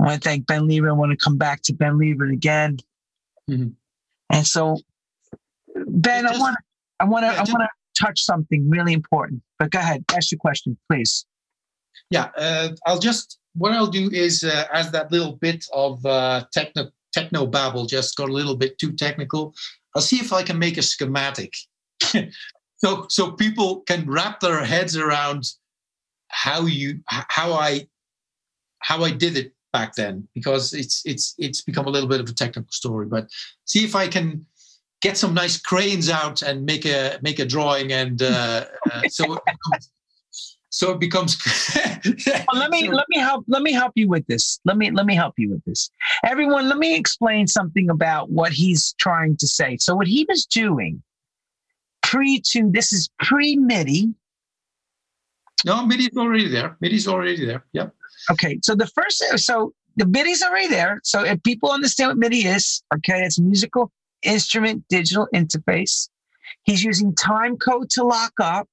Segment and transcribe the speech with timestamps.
[0.00, 0.88] I want to thank Ben Lieber.
[0.88, 2.78] I want to come back to Ben Lieber again.
[3.50, 3.74] Mhm.
[4.30, 4.78] And so,
[5.74, 6.62] Ben, I want to,
[7.00, 9.42] I want to, yeah, I just- want to touch something really important.
[9.58, 11.26] But go ahead, ask your question, please.
[12.10, 16.44] Yeah, uh, I'll just what I'll do is uh, as that little bit of uh,
[16.52, 19.54] techno techno babble just got a little bit too technical.
[19.96, 21.52] I'll see if I can make a schematic,
[22.76, 25.44] so so people can wrap their heads around
[26.28, 27.88] how you how I
[28.78, 32.28] how I did it back then because it's it's it's become a little bit of
[32.28, 33.06] a technical story.
[33.06, 33.28] But
[33.64, 34.46] see if I can
[35.00, 39.34] get some nice cranes out and make a make a drawing and uh, uh, so
[39.34, 39.90] it becomes,
[40.70, 41.36] so it becomes
[42.52, 44.60] Well, let me so- let me help let me help you with this.
[44.64, 45.90] Let me let me help you with this.
[46.24, 49.76] Everyone, let me explain something about what he's trying to say.
[49.78, 51.02] So what he was doing
[52.02, 54.14] pre to this is pre MIDI.
[55.64, 56.76] No, MIDI's already there.
[56.80, 57.64] MIDI's already there.
[57.72, 57.94] Yep.
[58.30, 61.00] Okay, so the first so the MIDI's already there.
[61.04, 63.90] So if people understand what MIDI is, okay, it's musical
[64.22, 66.08] instrument digital interface.
[66.62, 68.68] He's using time code to lock up.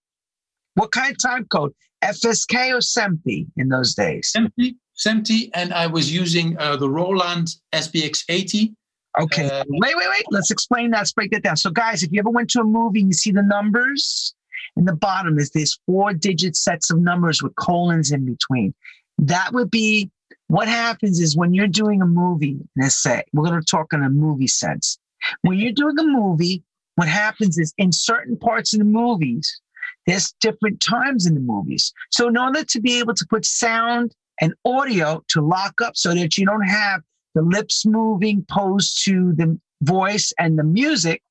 [0.75, 1.73] What kind of time code?
[2.03, 4.31] FSK or SMPTE in those days?
[4.35, 8.75] SMPTE, SMPTE, and I was using uh, the Roland SBX 80.
[9.19, 9.49] Okay.
[9.49, 10.25] Uh, wait, wait, wait.
[10.29, 10.99] Let's explain that.
[10.99, 11.57] Let's break that down.
[11.57, 14.35] So, guys, if you ever went to a movie and you see the numbers
[14.75, 18.73] in the bottom, is there's four digit sets of numbers with colons in between.
[19.17, 20.11] That would be
[20.47, 24.03] what happens is when you're doing a movie, let's say, we're going to talk in
[24.03, 24.97] a movie sense.
[25.41, 26.63] When you're doing a movie,
[26.95, 29.59] what happens is in certain parts of the movies,
[30.05, 31.93] there's different times in the movies.
[32.11, 36.13] So, in order to be able to put sound and audio to lock up so
[36.13, 37.01] that you don't have
[37.33, 41.21] the lips moving opposed to the voice and the music,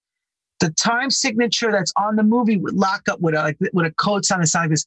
[0.60, 3.92] the time signature that's on the movie would lock up with a like, with a
[3.92, 4.86] code sound that like this,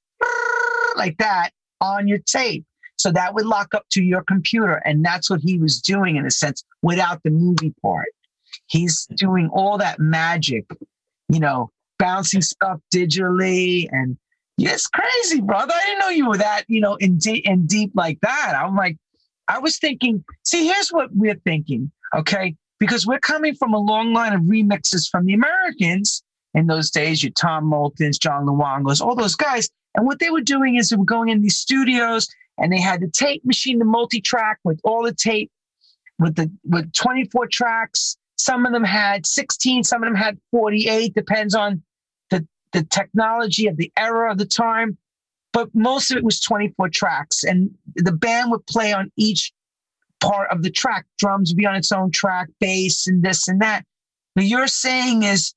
[0.95, 2.65] like that on your tape.
[2.97, 6.25] So that would lock up to your computer, and that's what he was doing in
[6.25, 8.07] a sense without the movie part.
[8.67, 10.65] He's doing all that magic,
[11.29, 14.17] you know, bouncing stuff digitally, and
[14.57, 15.73] it's crazy, brother.
[15.75, 18.53] I didn't know you were that, you know, in deep in deep like that.
[18.59, 18.97] I'm like,
[19.47, 22.55] I was thinking, see, here's what we're thinking, okay?
[22.79, 27.23] Because we're coming from a long line of remixes from the Americans in those days,
[27.23, 29.69] your Tom Moultons, John Luongos, all those guys.
[29.97, 33.01] And what they were doing is they were going in these studios and they had
[33.01, 35.51] the tape machine, the multi-track with all the tape,
[36.19, 38.15] with the with 24 tracks.
[38.37, 41.81] Some of them had 16, some of them had 48, depends on
[42.29, 44.97] the the technology of the era of the time.
[45.51, 49.51] But most of it was 24 tracks and the band would play on each
[50.19, 51.05] part of the track.
[51.17, 53.83] Drums would be on its own track bass and this and that.
[54.35, 55.55] But you're saying is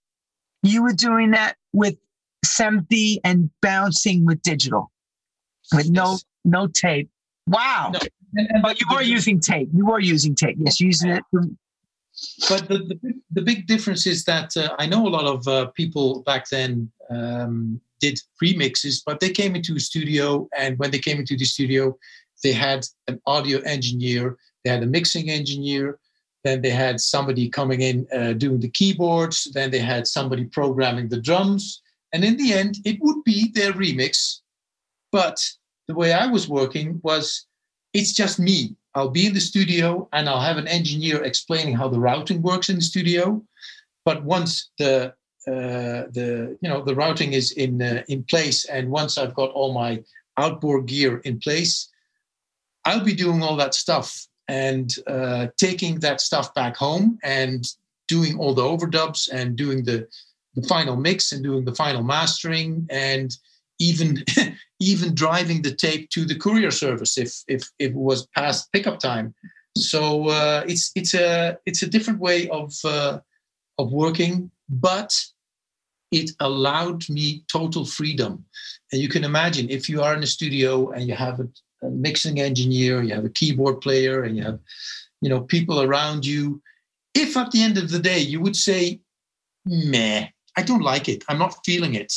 [0.62, 1.97] you were doing that with
[2.45, 4.91] SMPTE and bouncing with digital
[5.75, 6.25] with no Yes.
[6.45, 7.11] no tape.
[7.47, 7.91] Wow.
[7.93, 8.01] No,
[8.37, 9.69] And, and but you are using tape.
[9.75, 10.56] You are using tape.
[10.59, 11.23] Yes using it.
[12.49, 15.47] But the, the, big- the big difference is that uh, I know a lot of
[15.49, 20.91] uh, people back then um, did remixes, but they came into a studio, and when
[20.91, 21.97] they came into the studio,
[22.43, 25.99] they had an audio engineer, they had a mixing engineer,
[26.45, 31.09] then they had somebody coming in uh, doing the keyboards, then they had somebody programming
[31.09, 34.41] the drums, and in the end, it would be their remix.
[35.12, 35.38] But
[35.88, 37.47] the way I was working was
[37.93, 38.76] it's just me.
[38.94, 42.69] I'll be in the studio and I'll have an engineer explaining how the routing works
[42.69, 43.43] in the studio.
[44.04, 45.15] But once the
[45.47, 49.50] uh, the you know the routing is in uh, in place and once I've got
[49.50, 50.03] all my
[50.37, 51.88] outboard gear in place,
[52.84, 57.65] I'll be doing all that stuff and uh, taking that stuff back home and
[58.09, 60.09] doing all the overdubs and doing the
[60.60, 63.37] the final mix and doing the final mastering and
[63.81, 64.25] even
[64.81, 68.98] even driving the tape to the courier service if if, if it was past pickup
[69.00, 69.34] time.
[69.76, 73.21] So uh, it's it's a it's a different way of uh,
[73.78, 75.12] of working, but
[76.10, 78.44] it allowed me total freedom.
[78.92, 81.48] And you can imagine if you are in a studio and you have a,
[81.87, 84.59] a mixing engineer, you have a keyboard player, and you have
[85.21, 86.60] you know people around you.
[87.15, 89.01] If at the end of the day you would say,
[89.65, 91.25] "Meh, I don't like it.
[91.29, 92.13] I'm not feeling it.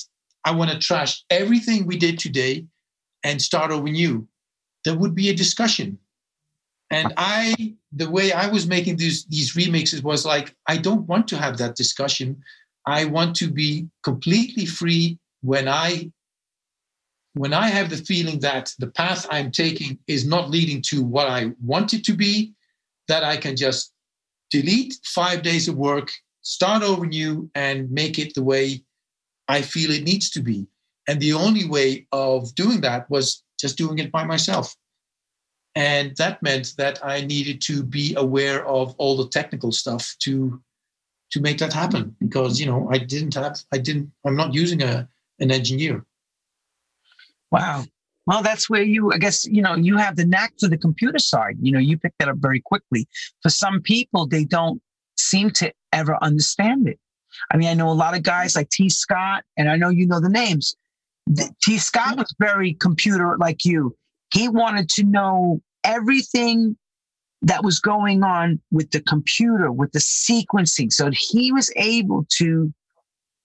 [0.46, 2.66] I want to trash everything we did today
[3.24, 4.28] and start over new.
[4.84, 5.98] There would be a discussion.
[6.90, 11.28] And I, the way I was making these, these remixes was like, I don't want
[11.30, 12.44] to have that discussion.
[12.86, 16.12] I want to be completely free when I
[17.36, 21.28] when I have the feeling that the path I'm taking is not leading to what
[21.28, 22.54] I want it to be,
[23.08, 23.92] that I can just
[24.52, 26.12] delete five days of work,
[26.44, 28.84] start over new, and make it the way
[29.48, 30.68] I feel it needs to be.
[31.08, 34.76] And the only way of doing that was just doing it by myself.
[35.76, 40.62] and that meant that I needed to be aware of all the technical stuff to
[41.32, 44.84] to make that happen because you know I didn't have I didn't I'm not using
[44.84, 45.08] a
[45.40, 46.06] an engineer.
[47.52, 47.86] Wow.
[48.26, 51.20] Well, that's where you, I guess, you know, you have the knack for the computer
[51.20, 51.58] side.
[51.62, 53.08] You know, you pick that up very quickly.
[53.42, 54.82] For some people, they don't
[55.18, 57.00] seem to ever understand it.
[57.52, 58.90] I mean, I know a lot of guys like T.
[58.90, 60.76] Scott, and I know you know the names.
[61.64, 61.78] T.
[61.78, 63.96] Scott was very computer like you.
[64.34, 66.78] He wanted to know everything
[67.42, 70.92] that was going on with the computer, with the sequencing.
[70.92, 72.74] So he was able to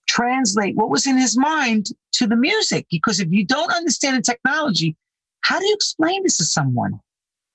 [0.06, 2.86] translate what was in his mind to the music.
[2.90, 4.96] Because if you don't understand the technology,
[5.40, 7.00] how do you explain this to someone?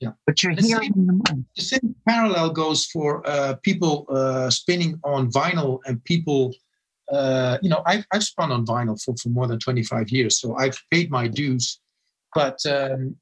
[0.03, 0.11] Yeah.
[0.25, 1.45] But you're the hearing same, the.
[1.55, 6.53] The same parallel goes for uh, people uh, spinning on vinyl and people.
[7.09, 10.55] Uh, you know, I've, I've spun on vinyl for, for more than 25 years, so
[10.57, 11.79] I've paid my dues.
[12.35, 13.15] But um,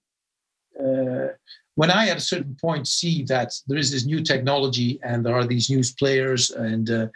[0.80, 1.28] uh,
[1.76, 5.36] when I at a certain point see that there is this new technology and there
[5.36, 7.08] are these new players and uh,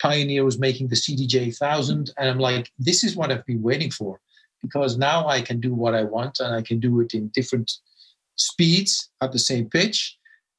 [0.00, 3.90] Pioneer was making the CDJ 1000, and I'm like, this is what I've been waiting
[3.90, 4.18] for
[4.62, 7.70] because now I can do what I want and I can do it in different
[8.40, 10.16] speeds at the same pitch.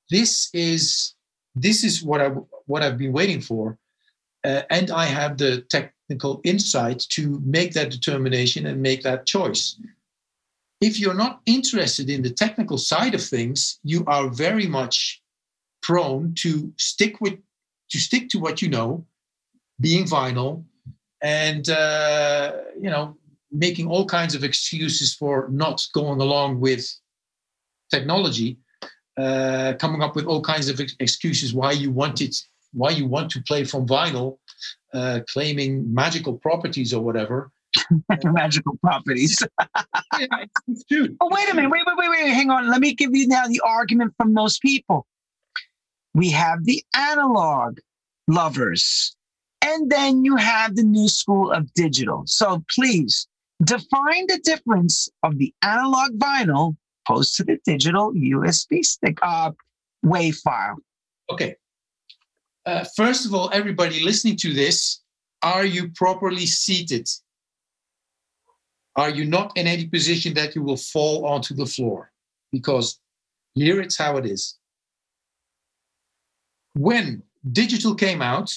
[0.10, 1.16] This is
[1.56, 2.30] this is what I
[2.66, 3.78] what I've been waiting for,
[4.44, 9.78] uh, and I have the technical insight to make that determination and make that choice
[10.82, 15.22] if you're not interested in the technical side of things, you are very much
[15.84, 17.38] prone to stick with
[17.92, 19.06] to stick to what you know,
[19.80, 20.64] being vinyl,
[21.22, 23.16] and uh, you know
[23.52, 26.90] making all kinds of excuses for not going along with
[27.92, 28.58] technology,
[29.18, 32.36] uh, coming up with all kinds of excuses why you want it,
[32.74, 34.38] why you want to play from vinyl,
[34.94, 37.52] uh, claiming magical properties or whatever.
[38.24, 39.42] magical properties.
[40.20, 40.28] yeah.
[41.22, 41.70] Oh, wait a minute.
[41.70, 42.30] Wait, wait, wait, wait.
[42.30, 42.70] Hang on.
[42.70, 45.06] Let me give you now the argument from most people.
[46.14, 47.78] We have the analog
[48.28, 49.16] lovers,
[49.62, 52.24] and then you have the new school of digital.
[52.26, 53.28] So please
[53.64, 59.52] define the difference of the analog vinyl opposed to the digital USB stick uh,
[60.06, 60.78] WAV file.
[61.32, 61.56] Okay.
[62.66, 65.02] Uh, first of all, everybody listening to this,
[65.42, 67.08] are you properly seated?
[68.96, 72.12] are you not in any position that you will fall onto the floor?
[72.52, 73.00] Because
[73.54, 74.58] here it's how it is.
[76.74, 78.54] When digital came out,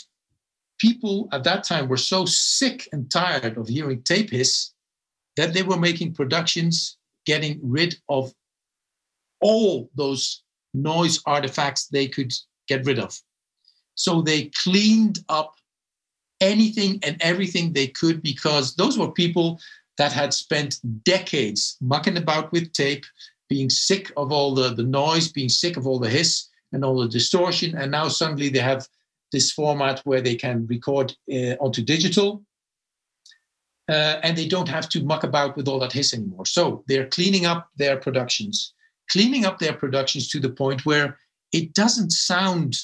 [0.79, 4.73] people at that time were so sick and tired of hearing tape hiss
[5.37, 8.33] that they were making productions getting rid of
[9.41, 10.43] all those
[10.73, 12.33] noise artifacts they could
[12.69, 13.19] get rid of.
[13.95, 15.55] So they cleaned up
[16.41, 19.61] anything and everything they could because those were people
[19.99, 23.05] that had spent decades mucking about with tape,
[23.49, 26.99] being sick of all the, the noise, being sick of all the hiss and all
[26.99, 27.77] the distortion.
[27.77, 28.89] And now suddenly they have
[29.31, 32.43] this format where they can record uh, onto digital.
[33.89, 36.47] Uh, and they don't have to muck about with all that hiss anymore.
[36.47, 38.73] So they're cleaning up their productions,
[39.11, 41.19] cleaning up their productions to the point where
[41.53, 42.79] it doesn't sound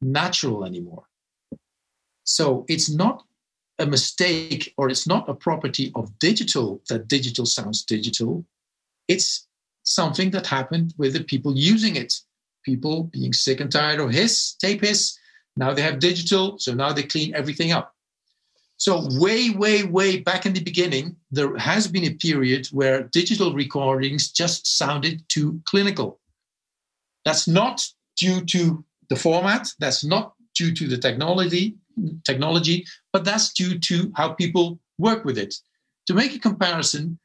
[0.00, 1.04] natural anymore.
[2.24, 3.24] So it's not
[3.78, 8.44] a mistake or it's not a property of digital that digital sounds digital.
[9.08, 9.46] It's
[9.84, 12.14] something that happened with the people using it.
[12.64, 15.18] People being sick and tired of hiss, tape hiss.
[15.56, 17.94] Now they have digital, so now they clean everything up.
[18.78, 23.52] So, way, way, way back in the beginning, there has been a period where digital
[23.52, 26.20] recordings just sounded too clinical.
[27.24, 27.84] That's not
[28.16, 31.76] due to the format, that's not due to the technology,
[32.24, 35.54] technology, but that's due to how people work with it.
[36.06, 37.18] To make a comparison,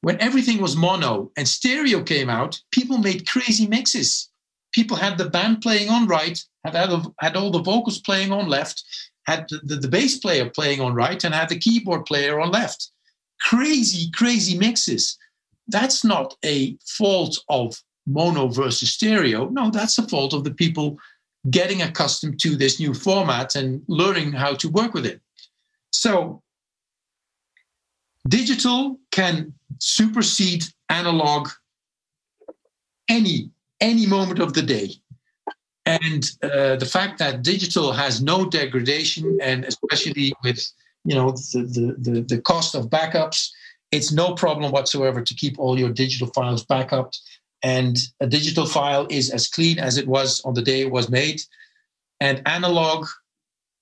[0.00, 4.30] when everything was mono and stereo came out, people made crazy mixes.
[4.72, 8.82] People had the band playing on right, had, all the vocals playing on left,
[9.26, 12.90] had the, the, bass player playing on right, and had the keyboard player on left.
[13.40, 15.18] Crazy, crazy mixes.
[15.68, 19.48] That's not a fault of mono versus stereo.
[19.48, 20.98] No, that's a fault of the people
[21.50, 25.20] getting accustomed to this new format and learning how to work with it.
[25.90, 26.42] So,
[28.28, 31.48] digital can supersede analog
[33.08, 34.90] any any moment of the day
[35.86, 40.60] and uh, the fact that digital has no degradation and especially with
[41.04, 43.50] you know the, the, the, cost of backups
[43.92, 47.12] it's no problem whatsoever to keep all your digital files backup
[47.66, 51.08] and a digital file is as clean as it was on the day it was
[51.10, 51.40] made.
[52.20, 53.08] And analog,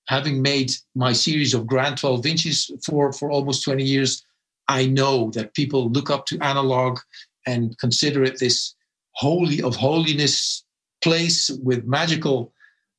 [0.07, 4.23] having made my series of Grand 12 inches for, for almost 20 years,
[4.67, 6.97] I know that people look up to analog
[7.45, 8.73] and consider it this
[9.11, 10.64] holy of holiness
[11.05, 12.51] place with magical,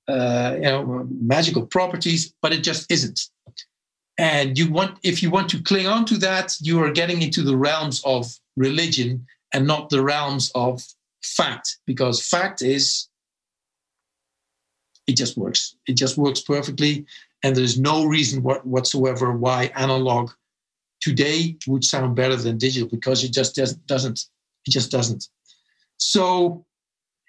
[0.07, 3.21] uh, you know, magical properties, but it just isn't.
[4.17, 7.43] And you want, if you want to cling on to that, you are getting into
[7.43, 8.23] the realms of
[8.57, 10.83] religion and not the realms of
[11.23, 13.09] fact, because fact is
[15.09, 15.77] it just works.
[15.89, 17.07] It just works perfectly.
[17.43, 20.31] And there's no reason what, whatsoever why analog
[21.01, 24.21] today would sound better than digital because it just doesn't.
[24.67, 25.29] It just doesn't.
[25.99, 26.66] So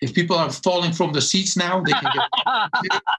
[0.02, 3.02] if people are falling from the seats now, they can get.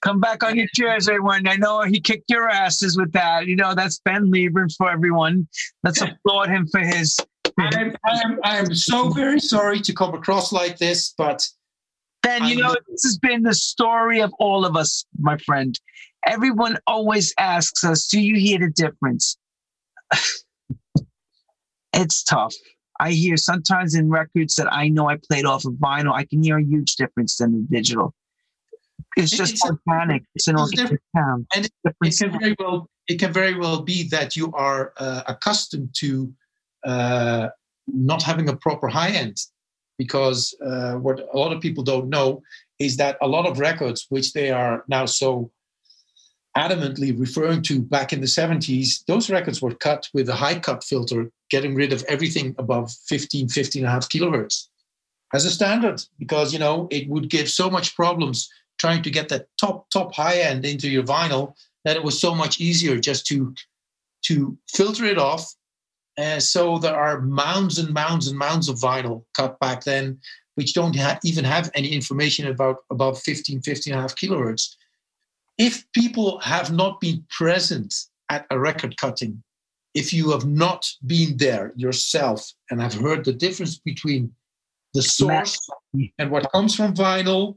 [0.00, 1.46] Come back on your chairs, everyone.
[1.48, 3.46] I know he kicked your asses with that.
[3.46, 5.46] You know, that's Ben Liebrand for everyone.
[5.82, 7.16] Let's applaud him for his.
[7.58, 11.46] I am, I, am, I am so very sorry to come across like this, but
[12.22, 15.78] Ben, you know, this has been the story of all of us, my friend.
[16.26, 19.36] Everyone always asks us, Do you hear the difference?
[21.92, 22.54] it's tough.
[23.00, 26.42] I hear sometimes in records that I know I played off of vinyl, I can
[26.42, 28.14] hear a huge difference than the digital.
[29.16, 30.22] It's just it's organic.
[30.22, 31.46] A, it's an organic sound.
[31.54, 31.72] And it,
[32.02, 36.32] it, can very well it can very well be that you are uh, accustomed to
[36.84, 37.48] uh,
[37.86, 39.36] not having a proper high end
[39.98, 42.42] because uh, what a lot of people don't know
[42.78, 45.50] is that a lot of records, which they are now so
[46.56, 50.84] adamantly referring to back in the 70s, those records were cut with a high cut
[50.84, 54.68] filter, getting rid of everything above 15, 15 and a half kilohertz
[55.32, 59.28] as a standard, because you know it would give so much problems trying to get
[59.28, 63.26] that top, top high end into your vinyl that it was so much easier just
[63.26, 63.54] to
[64.22, 65.54] to filter it off
[66.16, 70.18] uh, so there are mounds and mounds and mounds of vinyl cut back then,
[70.54, 74.76] which don't ha- even have any information about above 15, 15 and a half kilohertz.
[75.58, 77.94] If people have not been present
[78.28, 79.42] at a record cutting,
[79.94, 84.32] if you have not been there yourself and have heard the difference between
[84.92, 85.58] the source
[86.18, 87.56] and what comes from vinyl,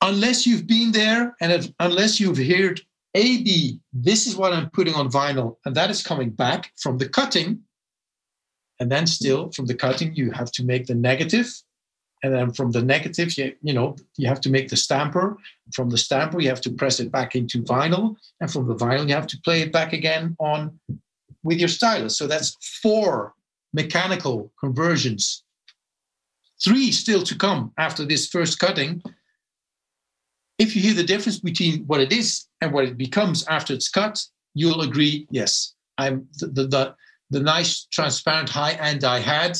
[0.00, 2.80] unless you've been there and if, unless you've heard
[3.14, 7.08] AB, this is what I'm putting on vinyl, and that is coming back from the
[7.08, 7.60] cutting.
[8.80, 11.48] And then still from the cutting, you have to make the negative.
[12.24, 15.36] And then from the negative, you, you know, you have to make the stamper.
[15.74, 18.16] From the stamper, you have to press it back into vinyl.
[18.40, 20.80] And from the vinyl, you have to play it back again on
[21.42, 22.16] with your stylus.
[22.16, 23.34] So that's four
[23.74, 25.44] mechanical conversions.
[26.64, 29.02] Three still to come after this first cutting
[30.58, 33.88] if you hear the difference between what it is and what it becomes after it's
[33.88, 34.22] cut,
[34.54, 36.94] you'll agree, yes, I'm the the, the,
[37.30, 39.58] the nice transparent high end I had,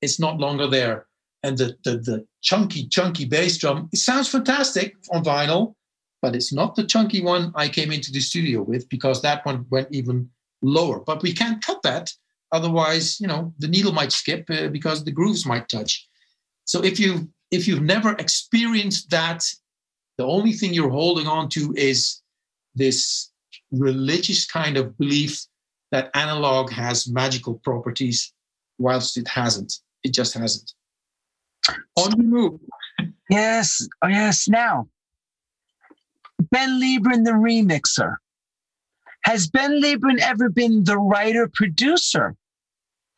[0.00, 1.06] it's not longer there.
[1.42, 5.74] And the, the the chunky, chunky bass drum, it sounds fantastic on vinyl,
[6.20, 9.66] but it's not the chunky one I came into the studio with because that one
[9.70, 10.28] went even
[10.62, 11.00] lower.
[11.00, 12.12] But we can't cut that.
[12.50, 16.08] Otherwise, you know, the needle might skip uh, because the grooves might touch.
[16.64, 19.44] So if you if you've never experienced that
[20.18, 22.20] the only thing you're holding on to is
[22.74, 23.30] this
[23.70, 25.46] religious kind of belief
[25.90, 28.32] that analog has magical properties,
[28.78, 29.72] whilst it hasn't.
[30.04, 30.72] It just hasn't.
[31.96, 32.60] On the move.
[33.30, 34.48] Yes, oh yes.
[34.48, 34.88] Now,
[36.50, 38.16] Ben Liebrand, the remixer.
[39.24, 42.36] Has Ben Liebrand ever been the writer producer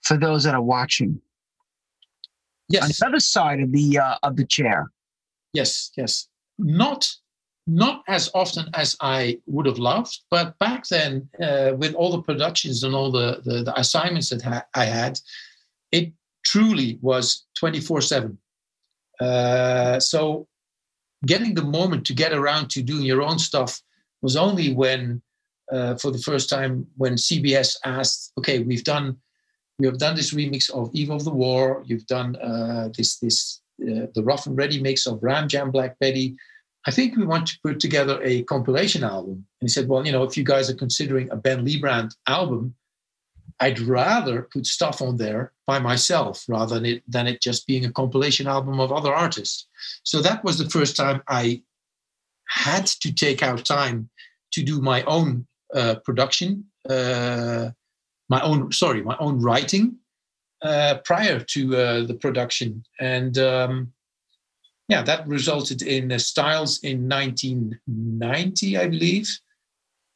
[0.02, 1.20] for those that are watching?
[2.68, 2.82] Yes.
[2.82, 4.90] On the other side of the uh, of the chair.
[5.52, 6.28] Yes, yes
[6.60, 7.08] not
[7.66, 12.22] not as often as I would have loved, but back then, uh, with all the
[12.22, 15.20] productions and all the, the, the assignments that ha- I had,
[15.92, 16.12] it
[16.50, 18.38] truly was 24 uh, 7.
[20.00, 20.46] So,
[21.26, 23.80] getting the moment to get around to doing your own stuff
[24.22, 25.22] was only when,
[25.72, 29.16] uh, for the first time, when CBS asked, okay, we've done.
[29.78, 31.82] We have done this remix of Eve of the War.
[31.86, 35.98] You've done uh, this, this uh, the rough and ready mix of Ram Jam Black
[35.98, 36.36] Betty
[36.86, 39.44] I think we want to put together a compilation album.
[39.60, 42.74] And he said, Well, you know, if you guys are considering a Ben Liebrand album,
[43.60, 47.84] I'd rather put stuff on there by myself rather than it, than it just being
[47.84, 49.68] a compilation album of other artists.
[50.02, 51.62] So that was the first time I
[52.48, 54.08] had to take out time
[54.52, 57.70] to do my own uh, production, uh,
[58.28, 59.96] my own, sorry, my own writing
[60.62, 62.82] uh, prior to uh, the production.
[62.98, 63.92] And um,
[64.88, 69.38] yeah, that resulted in Styles in 1990, I believe.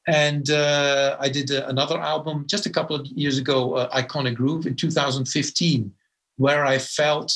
[0.07, 4.35] And uh, I did uh, another album just a couple of years ago, uh, Iconic
[4.35, 5.93] Groove, in 2015,
[6.37, 7.35] where I felt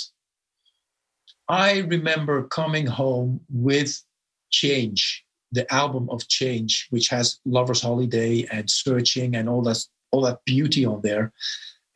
[1.48, 4.02] I remember coming home with
[4.50, 10.22] Change, the album of Change, which has Lover's Holiday and Searching and all that, all
[10.22, 11.32] that beauty on there.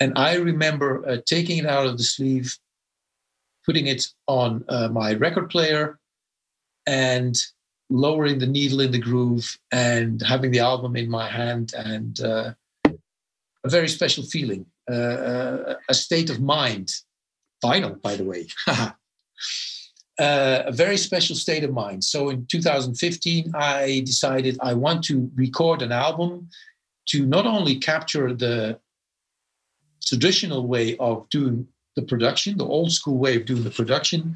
[0.00, 2.57] And I remember uh, taking it out of the sleeve
[3.64, 5.99] putting it on uh, my record player,
[6.87, 7.37] and
[7.91, 12.53] lowering the needle in the groove and having the album in my hand and uh,
[13.65, 16.91] a very special feeling, uh, uh a state of mind.
[17.61, 18.49] Final, by the way.
[20.19, 22.05] Uh, a very special state of mind.
[22.05, 26.51] So in 2015, I decided I want to record an album
[27.09, 28.79] to not only capture the
[30.05, 34.35] traditional way of doing the production, the old school way of doing the production,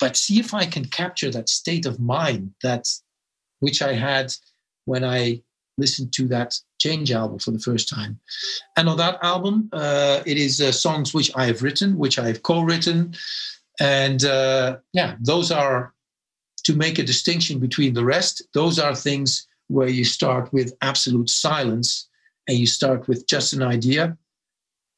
[0.00, 2.88] but see if I can capture that state of mind that
[3.60, 4.32] which I had
[4.84, 5.42] when I
[5.78, 8.20] listened to that Change album for the first time.
[8.76, 12.26] And on that album, uh, it is uh, songs which I have written, which I
[12.26, 13.14] have co-written,
[13.80, 15.94] and uh, yeah, those are
[16.64, 18.42] to make a distinction between the rest.
[18.52, 22.08] Those are things where you start with absolute silence
[22.48, 24.16] and you start with just an idea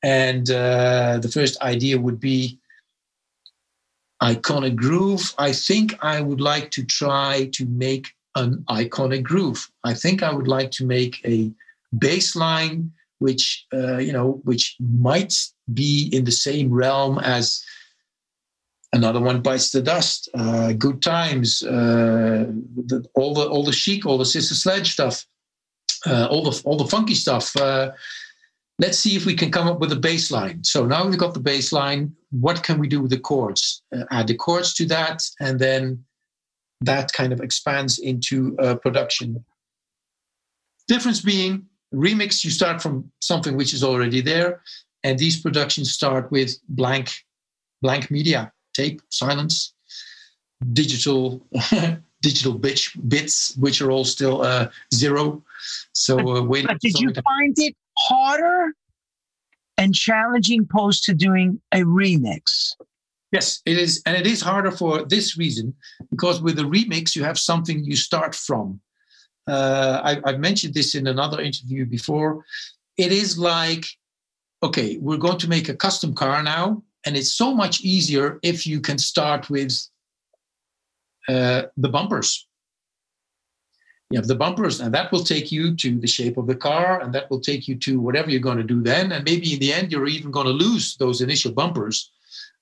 [0.03, 2.59] and uh, the first idea would be
[4.23, 5.35] iconic groove.
[5.39, 9.71] I think I would like to try to make an iconic groove.
[9.85, 11.51] I think I would like to make a
[11.99, 15.35] bass line which uh, you know which might
[15.73, 17.65] be in the same realm as
[18.93, 22.47] another one bites the dust uh, good times uh,
[22.87, 25.27] the, all the all the chic all the sister sledge stuff
[26.07, 27.91] uh, all the all the funky stuff uh,
[28.79, 30.65] let's see if we can come up with a baseline.
[30.65, 32.13] So now we've got the baseline.
[32.31, 33.83] What can we do with the chords?
[33.95, 36.05] Uh, add the chords to that, and then
[36.83, 39.45] that kind of expands into uh, production.
[40.89, 44.63] Difference being remix, you start from something which is already there,
[45.03, 47.25] and these productions start with blank,
[47.81, 49.73] blank media, tape, silence,
[50.73, 51.45] digital,
[52.23, 55.43] digital bits, bits, which are all still uh, zero.
[55.93, 56.67] So uh, wait.
[56.67, 58.73] But did you find it harder
[59.79, 62.73] and challenging post to doing a remix.
[63.33, 64.03] Yes, it is.
[64.07, 65.75] And it is harder for this reason
[66.11, 68.81] because with a remix, you have something you start from.
[69.47, 72.45] Uh, I, I've mentioned this in another interview before.
[72.97, 73.85] It is like,
[74.63, 76.83] okay, we're going to make a custom car now.
[77.05, 79.73] And it's so much easier if you can start with
[81.29, 82.46] uh, the bumpers
[84.11, 87.01] you have the bumpers and that will take you to the shape of the car
[87.01, 89.11] and that will take you to whatever you're going to do then.
[89.13, 92.13] And maybe in the end you're even going to lose those initial bumpers.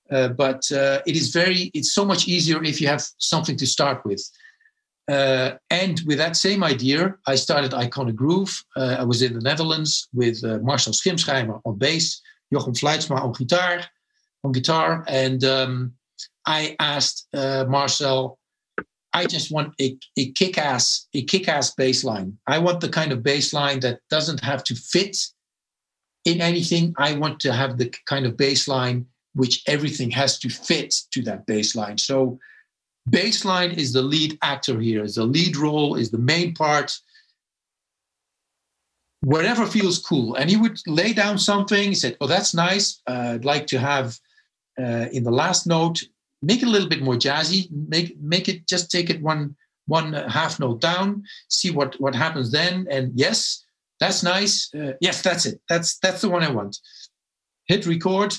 [0.09, 3.67] Uh, but uh, it is very it's so much easier if you have something to
[3.67, 4.23] start with.
[5.07, 8.63] Uh, and with that same idea i started iconic groove.
[8.75, 13.31] Uh, i was in the netherlands with uh, marcel schimscheimer on bass jochem fluitsma on
[13.33, 13.81] guitar
[14.43, 15.03] on guitar.
[15.07, 15.93] And um,
[16.47, 18.39] i asked uh, marcel
[19.15, 22.37] I just want a, a kick-ass, a kick-ass bass line.
[22.47, 25.15] I want the kind of baseline that doesn't have to fit
[26.25, 26.93] in anything.
[26.97, 31.47] I want to have the kind of baseline which everything has to fit to that
[31.47, 31.97] baseline.
[31.97, 32.37] So
[33.09, 36.93] baseline is the lead actor here, is the lead role, is the main part.
[39.21, 40.35] Whatever feels cool.
[40.35, 41.89] And he would lay down something.
[41.89, 43.01] He said, Oh, that's nice.
[43.07, 44.19] Uh, I'd like to have
[44.77, 46.01] uh, in the last note
[46.45, 47.69] make it a little bit more jazzy.
[47.71, 49.55] Make make it just take it one
[49.87, 51.23] one half note down.
[51.49, 52.87] See what what happens then.
[52.89, 53.65] And yes
[53.99, 54.73] that's nice.
[54.73, 55.59] Uh, yes that's it.
[55.69, 56.77] That's that's the one i want.
[57.65, 58.35] Hit record.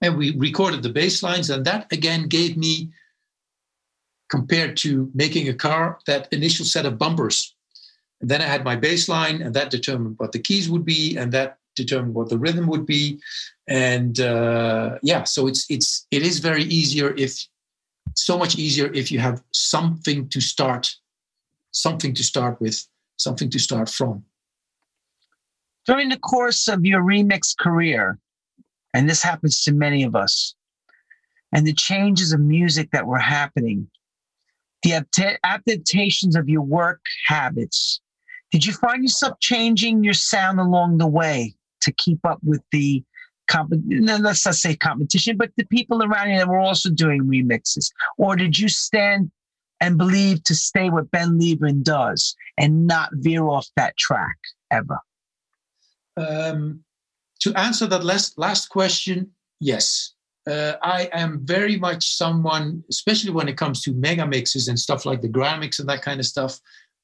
[0.00, 1.50] And we recorded the bass lines.
[1.50, 2.90] And that again gave me
[4.30, 7.54] compared to making a car that initial set of bumpers.
[8.20, 11.16] And then i had my bass line and that determined what the keys would be
[11.16, 13.20] and that determined what the rhythm would be
[13.68, 17.46] and uh, yeah so it's it's it is very easier if
[18.14, 20.88] so much easier if you have something to start
[21.70, 22.84] something to start with
[23.18, 24.24] something to start from.
[25.86, 28.18] During the course of your remix career
[28.94, 30.54] and this happens to many of us
[31.52, 33.88] and the changes of music that were happening
[34.82, 35.04] the
[35.44, 38.00] adaptations of your work habits
[38.52, 43.02] did you find yourself changing your sound along the way to keep up with the
[43.48, 47.90] comp- let's not say competition, but the people around you that were also doing remixes?
[48.16, 49.30] Or did you stand
[49.80, 54.36] and believe to stay what Ben Liebrand does and not veer off that track
[54.70, 54.98] ever?
[56.16, 56.84] Um,
[57.40, 59.30] to answer that last last question,
[59.60, 60.14] yes.
[60.48, 65.04] Uh, I am very much someone, especially when it comes to mega mixes and stuff
[65.04, 66.58] like the grand and that kind of stuff.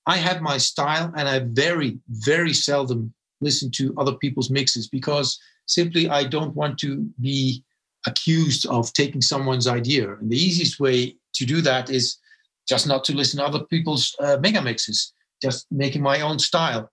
[0.06, 5.38] I have my style, and I very, very seldom listen to other people's mixes because
[5.66, 7.64] simply I don't want to be
[8.06, 10.14] accused of taking someone's idea.
[10.14, 12.18] And the easiest way to do that is
[12.68, 16.90] just not to listen to other people's uh, mega mixes, just making my own style.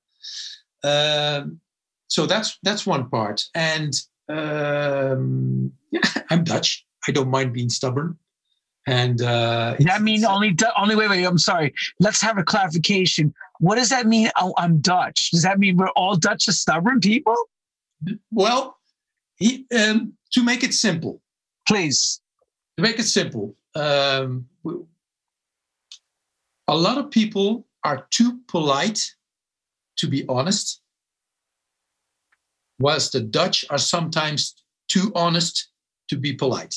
[0.83, 1.59] Um,
[2.07, 3.43] so that's that's one part.
[3.55, 3.93] And
[4.29, 6.85] um, yeah, I'm Dutch.
[7.07, 8.17] I don't mind being stubborn.
[8.87, 11.73] And uh, that mean only only wait wait I'm sorry.
[11.99, 13.33] Let's have a clarification.
[13.59, 14.29] What does that mean?
[14.39, 15.29] Oh, I'm Dutch.
[15.31, 17.35] Does that mean we're all Dutch stubborn people?
[18.31, 18.77] Well,
[19.35, 21.21] he, um, to make it simple,
[21.67, 22.21] Please.
[22.77, 24.47] to make it simple, um,
[26.67, 29.15] a lot of people are too polite
[30.01, 30.81] to be honest,
[32.79, 34.55] whilst the Dutch are sometimes
[34.87, 35.69] too honest
[36.09, 36.75] to be polite.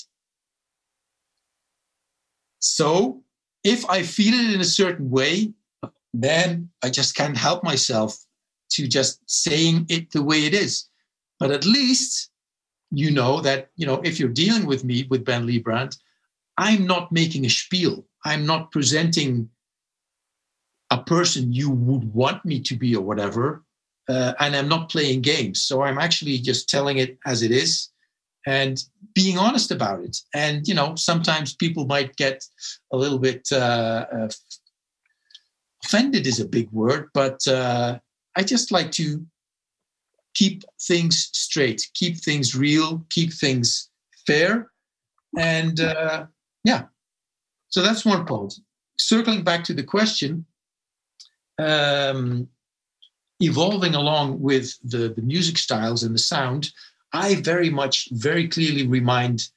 [2.59, 3.23] So
[3.65, 5.55] if I feel it in a certain way,
[6.13, 8.17] then I just can't help myself
[8.73, 10.89] to just saying it the way it is.
[11.45, 12.31] But at least
[12.91, 15.95] you know that, you know, if you're dealing with me with Ben Liebrand,
[16.57, 18.07] I'm not making a spiel.
[18.25, 19.51] I'm not presenting
[20.91, 23.63] a person you would want me to be or whatever.
[24.09, 25.63] Uh, and I'm not playing games.
[25.63, 27.91] So I'm actually just telling it as it is
[28.47, 28.83] and
[29.15, 30.17] being honest about it.
[30.33, 32.43] And, you know, sometimes people might get
[32.91, 34.29] a little bit uh, uh,
[35.85, 37.99] offended, is a big word, but uh,
[38.35, 39.27] I just like to
[40.35, 43.91] keep things straight, keep things real, keep things
[44.27, 44.71] fair.
[45.39, 46.27] And uh,
[46.65, 46.85] yeah,
[47.69, 48.55] so that's one point.
[48.99, 50.45] Circling back to the question,
[51.59, 52.49] um,
[53.41, 56.71] evolving along with the, the music styles and the sound,
[57.13, 59.49] I very much, very clearly remind,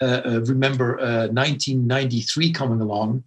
[0.00, 3.24] uh, uh, remember uh, 1993 coming along,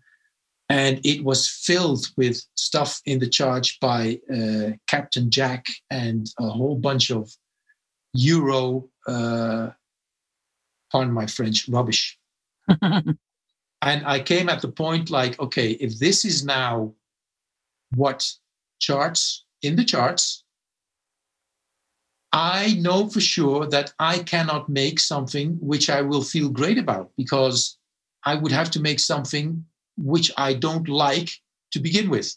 [0.70, 6.50] and it was filled with stuff in the charge by uh, Captain Jack and a
[6.50, 7.32] whole bunch of
[8.14, 9.70] Euro, uh,
[10.92, 12.18] pardon my French, rubbish.
[12.82, 13.18] and
[13.84, 16.94] I came at the point like, okay, if this is now
[17.94, 18.28] what
[18.80, 20.44] charts in the charts,
[22.32, 27.12] I know for sure that I cannot make something which I will feel great about
[27.16, 27.78] because
[28.26, 29.64] I would have to make something
[29.98, 31.30] which I don't like
[31.72, 32.36] to begin with,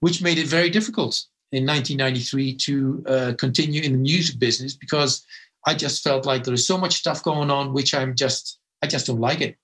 [0.00, 5.24] which made it very difficult in 1993 to uh, continue in the music business because
[5.66, 8.86] I just felt like there is so much stuff going on which I'm just I
[8.86, 9.56] just don't like it.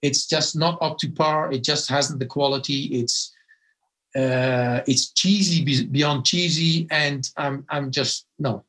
[0.00, 1.52] It's just not up to par.
[1.52, 2.84] It just hasn't the quality.
[3.00, 3.32] It's
[4.16, 8.64] uh, it's cheesy beyond cheesy, and I'm I'm just no.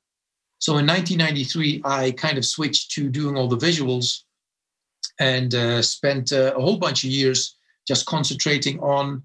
[0.59, 4.23] So in 1993, I kind of switched to doing all the visuals,
[5.19, 9.23] and uh, spent uh, a whole bunch of years just concentrating on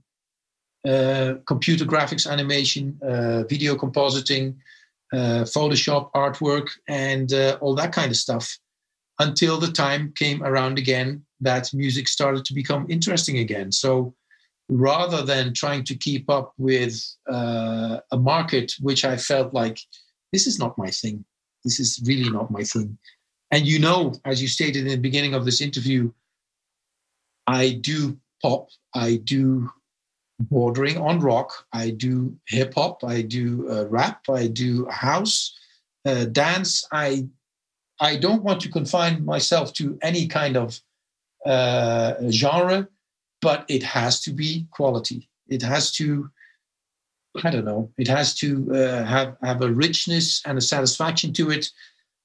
[0.87, 4.57] uh, computer graphics, animation, uh, video compositing,
[5.13, 8.59] Photoshop, artwork, and all that kind of stuff.
[9.19, 13.73] Until the time came around again that music started to become interesting again.
[13.73, 14.15] So
[14.71, 16.95] rather than trying to keep up with
[17.31, 19.79] uh, a market which I felt like
[20.33, 21.25] this is not my thing.
[21.65, 22.97] This is really not my thing.
[23.51, 26.13] And you know, as you stated in the beginning of this interview,
[27.47, 29.71] I do pop, I do
[30.39, 35.59] bordering on rock, I do hip hop, I do uh, rap, I do house,
[36.07, 36.87] uh, dance.
[36.93, 37.27] I
[38.01, 40.81] I don't want to confine myself to any kind of
[41.45, 42.89] uh, genre
[43.41, 45.29] but it has to be quality.
[45.49, 46.31] It has to,
[47.43, 51.51] I don't know, it has to uh, have have a richness and a satisfaction to
[51.51, 51.71] it.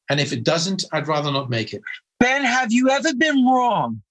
[0.09, 1.81] And if it doesn't, I'd rather not make it.
[2.19, 4.01] Ben, have you ever been wrong?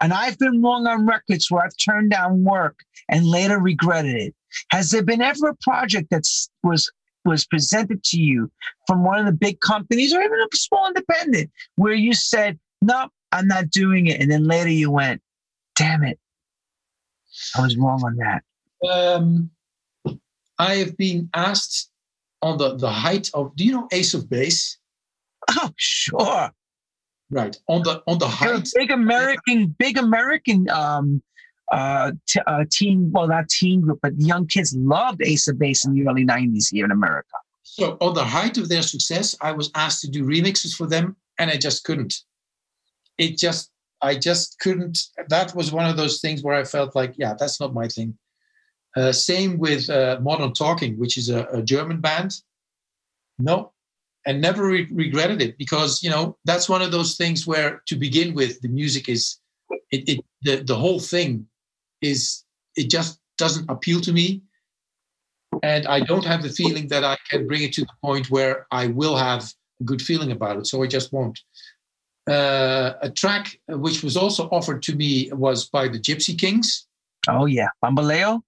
[0.00, 4.34] And I've been wrong on records where I've turned down work and later regretted it.
[4.70, 6.24] Has there been ever a project that
[6.62, 6.90] was
[7.24, 8.50] was presented to you
[8.86, 13.08] from one of the big companies or even a small independent where you said, "No,
[13.32, 15.22] I'm not doing it," and then later you went,
[15.74, 16.20] "Damn it,
[17.56, 18.42] I was wrong on that.
[18.88, 19.50] Um,
[20.58, 21.90] I have been asked
[22.42, 23.56] on the, the height of.
[23.56, 24.78] Do you know Ace of Base?
[25.48, 26.50] Oh, sure.
[27.30, 28.68] Right on the on the height.
[28.74, 31.22] Big American, big American um,
[31.72, 33.10] uh, t- uh, teen.
[33.10, 36.70] Well, not teen group, but young kids loved Ace of Base in the early '90s
[36.70, 37.34] here in America.
[37.62, 41.16] So on the height of their success, I was asked to do remixes for them,
[41.38, 42.14] and I just couldn't.
[43.18, 43.70] It just
[44.02, 44.98] I just couldn't.
[45.28, 48.16] That was one of those things where I felt like, yeah, that's not my thing.
[48.96, 52.40] Uh, same with uh, Modern Talking, which is a, a, German band.
[53.38, 53.72] No,
[54.26, 57.96] and never re- regretted it because you know that's one of those things where, to
[57.96, 59.38] begin with, the music is
[59.90, 61.46] it, it the the whole thing
[62.02, 62.44] is
[62.76, 64.42] it just doesn't appeal to me,
[65.62, 68.66] and I don't have the feeling that I can bring it to the point where
[68.70, 69.44] I will have
[69.80, 70.66] a good feeling about it.
[70.66, 71.38] So I just won't.
[72.28, 76.88] Uh, a track which was also offered to me was by the Gypsy Kings.
[77.28, 78.42] Oh yeah, Bamboleo.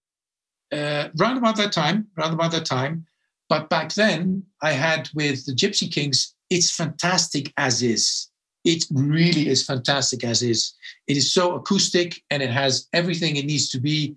[0.72, 3.06] Uh, round about that time, round about that time.
[3.48, 8.28] But back then, I had with the Gypsy Kings, it's fantastic as is.
[8.64, 10.74] it really is fantastic as is.
[11.06, 14.16] It is so acoustic and it has everything it needs to be.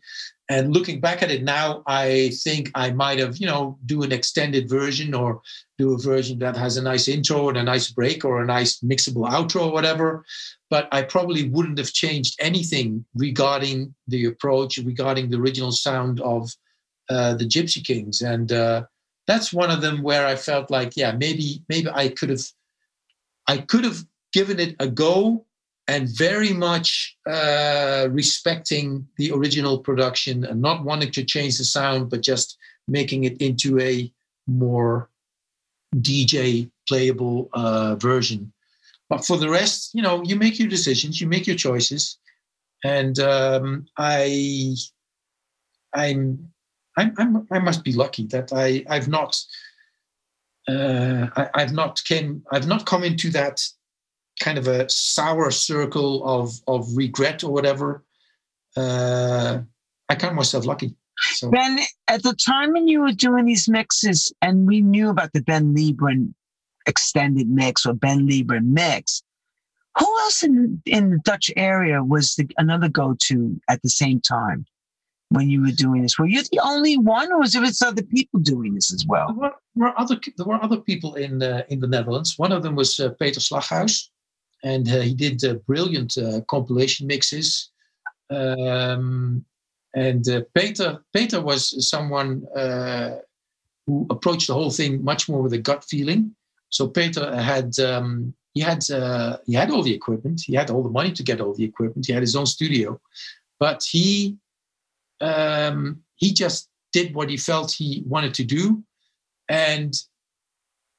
[0.49, 4.11] And looking back at it now, I think I might have, you know, do an
[4.11, 5.41] extended version or
[5.77, 8.81] do a version that has a nice intro and a nice break or a nice
[8.81, 10.25] mixable outro or whatever.
[10.69, 16.51] But I probably wouldn't have changed anything regarding the approach, regarding the original sound of
[17.09, 18.21] uh, the Gypsy Kings.
[18.21, 18.83] And uh,
[19.31, 22.45] that's one of them where I felt like, yeah, maybe maybe I could have
[23.47, 25.45] I could have given it a go
[25.87, 32.09] and very much uh, respecting the original production and not wanting to change the sound,
[32.09, 34.11] but just making it into a
[34.47, 35.09] more
[35.95, 38.51] DJ playable uh, version.
[39.09, 42.17] But for the rest, you know, you make your decisions, you make your choices,
[42.83, 44.75] and um, I,
[45.93, 46.51] I'm,
[46.97, 49.39] I'm, I'm, i must be lucky that I, I've not,
[50.67, 53.61] uh, I, have not came, I've not come into that
[54.39, 58.03] kind of a sour circle of of regret or whatever.
[58.75, 59.59] Uh,
[60.09, 60.95] I count myself lucky.
[61.33, 61.51] So.
[61.51, 65.41] Ben, at the time when you were doing these mixes, and we knew about the
[65.41, 66.33] Ben Liebrand
[66.87, 69.21] extended mix or Ben Liebrand mix,
[69.97, 74.19] who else in in the Dutch area was the, another go to at the same
[74.19, 74.65] time
[75.31, 76.19] when you were doing this?
[76.19, 79.27] Were you the only one, or was there other people doing this as well?
[79.27, 82.37] There were, were other there were other people in uh, in the Netherlands.
[82.37, 84.09] One of them was uh, Peter Slaghuis,
[84.63, 87.71] and uh, he did uh, brilliant uh, compilation mixes.
[88.29, 89.45] Um,
[89.93, 92.45] and Peter, Peter was someone
[93.85, 96.33] who approached the whole thing much more with a gut feeling.
[96.69, 100.83] So Peter had um, he had uh, he had all the equipment, he had all
[100.83, 102.99] the money to get all the equipment, he had his own studio,
[103.59, 104.37] but he
[105.21, 108.83] um, he just did what he felt he wanted to do,
[109.49, 109.93] and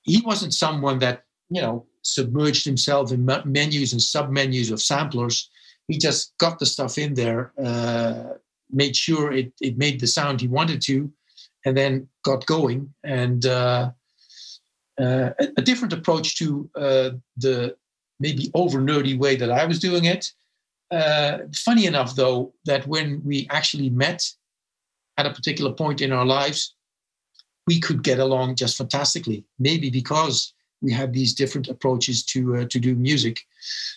[0.03, 5.49] he wasn't someone that you know submerged himself in menus and sub menus of samplers.
[5.89, 8.35] He just got the stuff in there, uh,
[8.71, 11.13] made sure it, it made the sound he wanted to,
[11.65, 12.93] and then got going.
[13.05, 13.91] And uh,
[15.01, 17.77] uh, a, a, different approach to uh, the
[18.21, 20.33] maybe over nerdy way that I was doing it.
[20.93, 24.23] Uh, funny enough, though, that when we actually met
[25.17, 26.75] at a particular point in our lives,
[27.67, 29.45] we could get along just fantastically.
[29.59, 30.53] Maybe because
[30.83, 33.41] we had these different approaches to uh, to do music.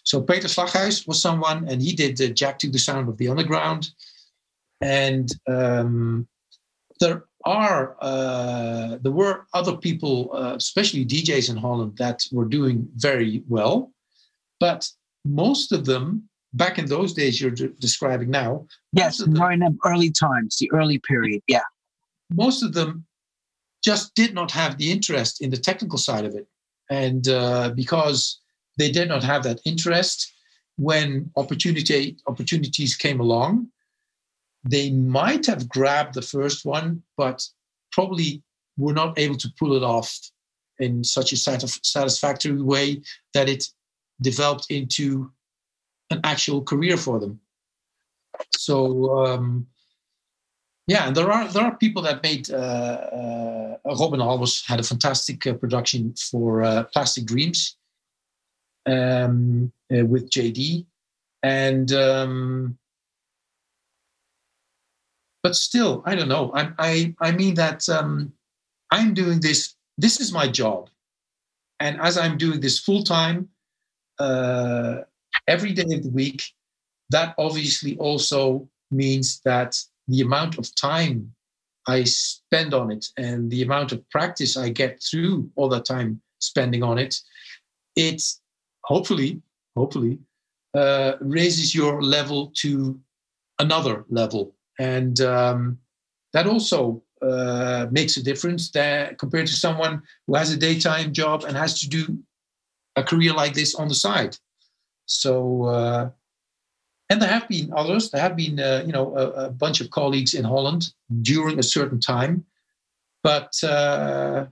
[0.03, 3.27] So Peter Slaghuis was someone, and he did uh, Jack to the Sound of the
[3.27, 3.89] Underground.
[4.81, 6.27] And um,
[7.01, 12.87] there are uh, there were other people, uh, especially DJs in Holland, that were doing
[12.95, 13.91] very well,
[14.59, 14.89] but
[15.25, 18.65] most of them back in those days you're d- describing now.
[18.93, 21.41] Yes, in the early times, the early period.
[21.47, 21.61] Yeah,
[22.33, 23.05] most of them
[23.83, 26.47] just did not have the interest in the technical side of it
[26.89, 28.39] and uh, because
[28.77, 30.33] they did not have that interest
[30.77, 33.67] when opportunity opportunities came along
[34.67, 37.47] they might have grabbed the first one but
[37.91, 38.41] probably
[38.77, 40.19] were not able to pull it off
[40.79, 43.01] in such a satisfactory way
[43.33, 43.63] that it
[44.21, 45.31] developed into
[46.09, 47.39] an actual career for them
[48.51, 49.67] so um,
[50.87, 52.51] yeah, and there are there are people that made.
[52.51, 57.77] Uh, uh, Robin Albers had a fantastic uh, production for uh, Plastic Dreams
[58.85, 60.85] um, uh, with Jaydee,
[61.41, 62.77] and um,
[65.41, 66.51] but still, I don't know.
[66.53, 68.31] I I I mean that um,
[68.91, 69.73] I'm doing this.
[69.97, 70.89] This is my job,
[71.79, 73.49] and as I'm doing this full time,
[74.19, 75.01] uh,
[75.47, 76.43] every day of the week,
[77.09, 79.77] that obviously also means that
[80.07, 81.33] the amount of time
[81.87, 86.21] I spend on it and the amount of practice I get through all that time
[86.39, 87.15] spending on it,
[87.95, 88.21] it
[88.83, 89.41] hopefully,
[89.75, 90.19] hopefully,
[90.73, 92.99] uh, raises your level to
[93.59, 94.55] another level.
[94.79, 95.79] And um,
[96.33, 101.43] that also uh, makes a difference there compared to someone who has a daytime job
[101.45, 102.19] and has to do
[102.95, 104.37] a career like this on the side.
[105.05, 106.09] So uh,
[107.09, 108.09] and there have been others.
[108.09, 110.91] There have been, uh, you know, a, a, bunch of colleagues in Holland
[111.21, 112.45] during a certain time.
[113.21, 114.47] But, uh,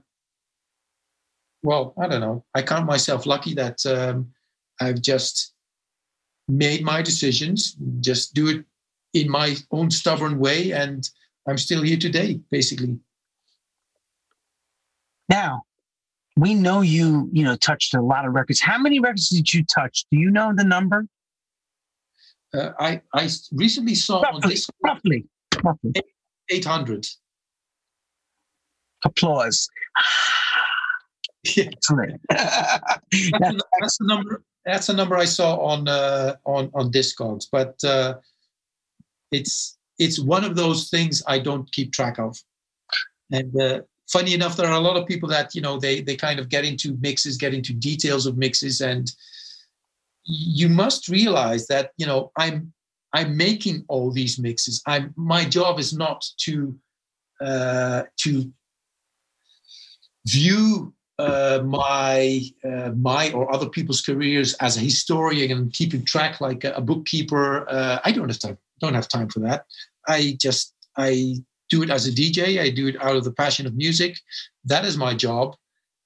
[1.62, 2.44] well, I don't know.
[2.54, 4.32] I count myself lucky that um,
[4.80, 5.52] I've just
[6.46, 8.64] made my decisions, just do it
[9.14, 10.72] in my own stubborn way.
[10.72, 11.08] And
[11.48, 12.98] I'm still here today, basically.
[15.28, 15.62] Now,
[16.36, 18.60] we know you, you know, touched a lot of records.
[18.60, 20.04] How many records did you touch?
[20.10, 21.06] Do you know the number?
[22.54, 25.26] uh, I, I recently saw roughly, on this roughly,
[25.62, 25.92] roughly
[26.50, 27.06] 800.
[29.04, 29.68] Applause.
[31.44, 31.64] Yeah.
[32.30, 34.42] that's, that's, the number.
[34.64, 38.14] that's a number I saw on uh, on on Discogs, but uh,
[39.30, 42.38] it's it's one of those things I don't keep track of.
[43.30, 46.16] And uh, funny enough, there are a lot of people that you know they they
[46.16, 49.10] kind of get into mixes, get into details of mixes, and
[50.24, 52.72] you must realize that you know I'm
[53.12, 54.82] I'm making all these mixes.
[54.86, 56.76] I'm my job is not to
[57.40, 58.52] uh, to
[60.26, 66.40] view uh, my uh, my or other people's careers as a historian and keeping track
[66.40, 67.68] like a, a bookkeeper.
[67.68, 68.58] Uh, I don't have time.
[68.80, 69.66] Don't have time for that.
[70.08, 71.36] I just I
[71.74, 72.60] do it as a DJ.
[72.60, 74.12] I do it out of the passion of music.
[74.64, 75.56] That is my job.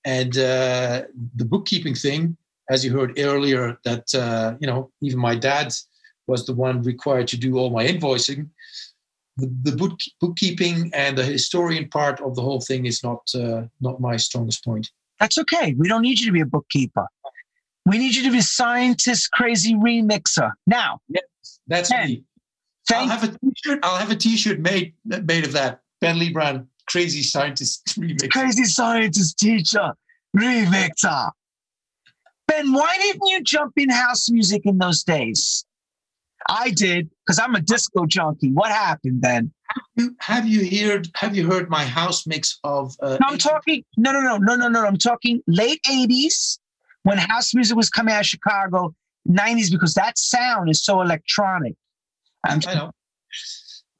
[0.05, 1.03] And uh,
[1.41, 2.37] the bookkeeping thing,
[2.71, 5.69] as you heard earlier, that uh, you know even my dad
[6.27, 8.49] was the one required to do all my invoicing.
[9.37, 13.63] The, the book, bookkeeping and the historian part of the whole thing is not uh,
[13.87, 14.87] not my strongest point.
[15.21, 15.75] That's okay.
[15.77, 17.07] We don't need you to be a bookkeeper.
[17.87, 20.51] We need you to be a scientist, crazy remixer.
[20.67, 22.25] Now, yes, that's me.
[22.95, 23.81] I'll have a t-shirt.
[23.83, 25.81] I'll have a t-shirt made made of that.
[26.01, 28.31] Ben Liebrand, crazy scientist remixer.
[28.31, 29.93] Crazy scientist teacher
[30.37, 31.31] remixer.
[32.47, 35.65] Ben, why didn't you jump in house music in those days?
[36.49, 38.53] I did because I'm a disco junkie.
[38.53, 39.53] What happened then?
[39.69, 42.95] Have you, have you heard Have you heard my house mix of?
[43.03, 43.85] Uh, no, I'm talking.
[43.97, 44.87] No, no, no, no, no, no.
[44.87, 46.59] I'm talking late '80s
[47.03, 48.95] when house music was coming out of Chicago.
[49.29, 51.75] '90s because that sound is so electronic.
[52.45, 52.91] I'm, I know.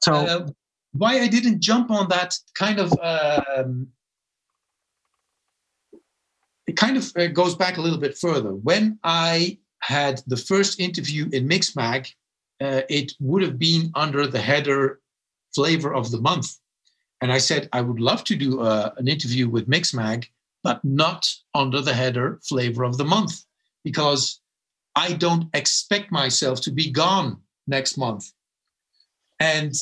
[0.01, 0.47] So uh,
[0.93, 2.93] why I didn't jump on that kind of.
[3.01, 3.87] Um,
[6.67, 8.53] it kind of uh, goes back a little bit further.
[8.53, 12.11] When I had the first interview in Mixmag
[12.61, 14.99] uh, it would have been under the header
[15.53, 16.57] flavor of the month.
[17.21, 20.25] And I said, I would love to do uh, an interview with Mixmag,
[20.63, 23.43] but not under the header flavor of the month,
[23.83, 24.41] because
[24.95, 28.31] I don't expect myself to be gone next month.
[29.39, 29.73] And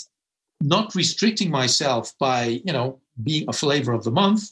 [0.61, 4.51] not restricting myself by, you know, being a flavor of the month,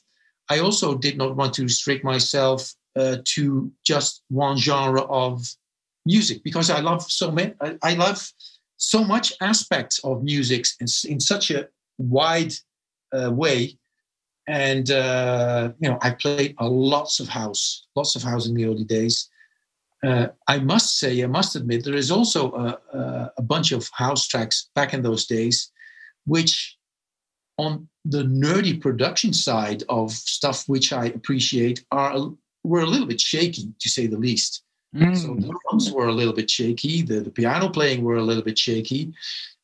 [0.50, 5.46] I also did not want to restrict myself uh, to just one genre of
[6.06, 7.54] music because I love so many.
[7.82, 8.32] I, love
[8.78, 11.68] so much aspects of music in, in such a
[11.98, 12.54] wide
[13.12, 13.78] uh, way.
[14.48, 18.66] And uh, you know, I played a lots of house, lots of house in the
[18.66, 19.30] early days.
[20.06, 23.90] Uh, I must say, I must admit, there is also a, a, a bunch of
[23.94, 25.72] house tracks back in those days,
[26.26, 26.78] which
[27.58, 32.32] on the nerdy production side of stuff which I appreciate are
[32.64, 34.64] were a little bit shaky, to say the least.
[34.96, 35.16] Mm.
[35.16, 38.44] So the drums were a little bit shaky, the, the piano playing were a little
[38.44, 39.14] bit shaky,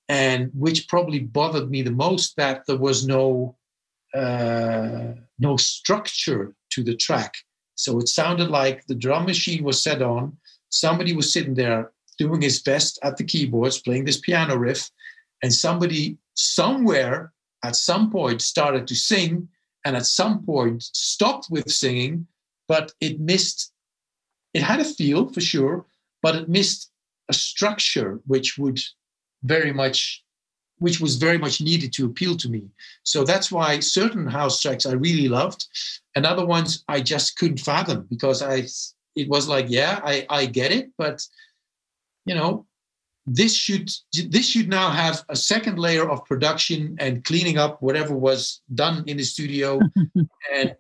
[0.10, 3.56] and which probably bothered me the most that there was no
[4.14, 7.34] uh, no structure to the track.
[7.82, 10.38] So it sounded like the drum machine was set on,
[10.70, 14.88] somebody was sitting there doing his best at the keyboards, playing this piano riff,
[15.42, 19.50] and somebody somewhere at some point started to sing,
[19.84, 22.28] and at some point stopped with singing,
[22.68, 23.74] but it missed
[24.54, 25.86] it had a feel for sure,
[26.22, 26.92] but it missed
[27.30, 28.80] a structure which would
[29.44, 30.24] very much
[30.82, 32.64] which was very much needed to appeal to me.
[33.04, 35.68] So that's why certain house tracks I really loved,
[36.16, 38.68] and other ones I just couldn't fathom because I
[39.16, 41.26] it was like, yeah, I, I get it, but
[42.26, 42.66] you know,
[43.26, 43.90] this should
[44.30, 49.04] this should now have a second layer of production and cleaning up whatever was done
[49.08, 49.80] in the studio.
[50.56, 50.78] and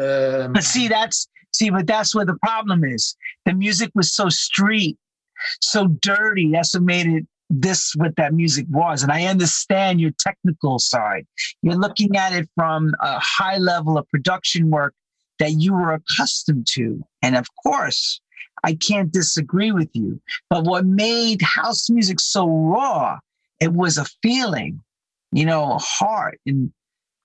[0.00, 3.16] um, but see, that's See, but that's where the problem is.
[3.46, 4.98] The music was so street,
[5.60, 6.50] so dirty.
[6.50, 9.02] That's what made it this what that music was.
[9.02, 11.26] And I understand your technical side.
[11.62, 14.94] You're looking at it from a high level of production work
[15.38, 17.04] that you were accustomed to.
[17.22, 18.20] And of course,
[18.62, 20.20] I can't disagree with you.
[20.48, 23.18] But what made house music so raw,
[23.60, 24.80] it was a feeling,
[25.32, 26.40] you know, a heart.
[26.46, 26.72] And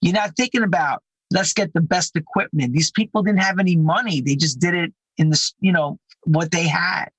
[0.02, 1.02] you're not thinking about
[1.32, 2.74] let's get the best equipment.
[2.74, 4.22] These people didn't have any money.
[4.22, 7.10] They just did it in the, you know, what they had.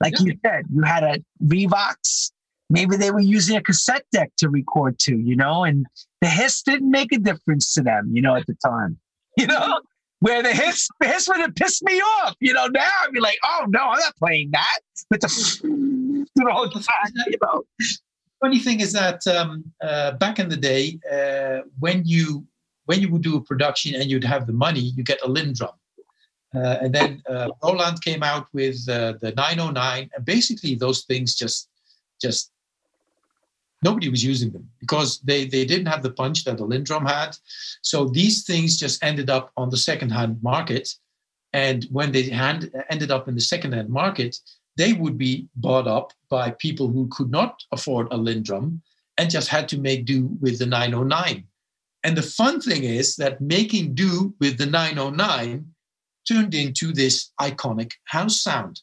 [0.00, 0.26] Like yeah.
[0.26, 2.30] you said, you had a Revox.
[2.68, 5.86] Maybe they were using a cassette deck to record to, you know, and
[6.20, 8.98] the hiss didn't make a difference to them, you know, at the time.
[9.38, 9.82] You know,
[10.20, 12.34] where the hiss, the hiss would have pissed me off.
[12.40, 14.78] You know, now I'd be like, oh no, I'm not playing that.
[15.10, 15.28] But the,
[16.34, 17.62] the whole time, you know.
[18.40, 22.46] Funny thing is that um, uh, back in the day, uh, when you
[22.86, 25.74] when you would do a production and you'd have the money, you get a LinnDrum.
[26.54, 31.34] Uh, and then uh, Roland came out with uh, the 909, and basically those things
[31.34, 31.68] just,
[32.20, 32.52] just
[33.88, 37.30] nobody was using them because they they didn't have the punch that the LinnDrum had.
[37.90, 40.86] So these things just ended up on the second-hand market,
[41.52, 42.60] And when they hand,
[42.94, 44.32] ended up in the second-hand market,
[44.80, 45.34] they would be
[45.64, 48.66] bought up by people who could not afford a LinnDrum
[49.18, 51.44] and just had to make do with the 909.
[52.04, 55.66] And the fun thing is that making do with the 909
[56.28, 58.74] turned into this iconic house sound.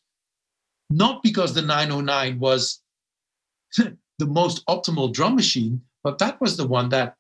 [0.90, 2.82] Not because the 909 was
[4.20, 7.16] the most optimal drum machine, but that was the one that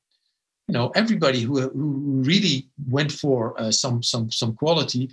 [0.67, 5.09] you know everybody who, who really went for uh, some some some quality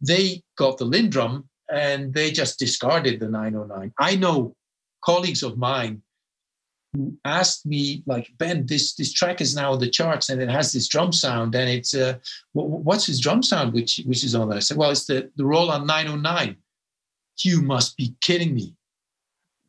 [0.00, 3.92] they got the LinnDrum and they just discarded the 909.
[3.98, 4.54] I know
[5.04, 6.02] colleagues of mine
[6.94, 10.48] who asked me like ben this this track is now on the charts and it
[10.48, 12.14] has this drum sound and it's uh
[12.54, 14.56] what's his drum sound which which is on there?
[14.56, 16.56] I said well it's the the roland 909
[17.44, 18.74] you must be kidding me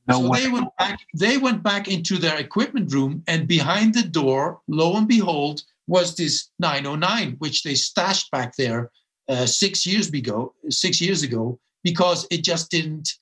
[0.09, 0.43] no so way.
[0.43, 4.97] they went back they went back into their equipment room and behind the door lo
[4.97, 8.91] and behold was this 909 which they stashed back there
[9.29, 13.13] uh, six years ago six years ago because it just didn't,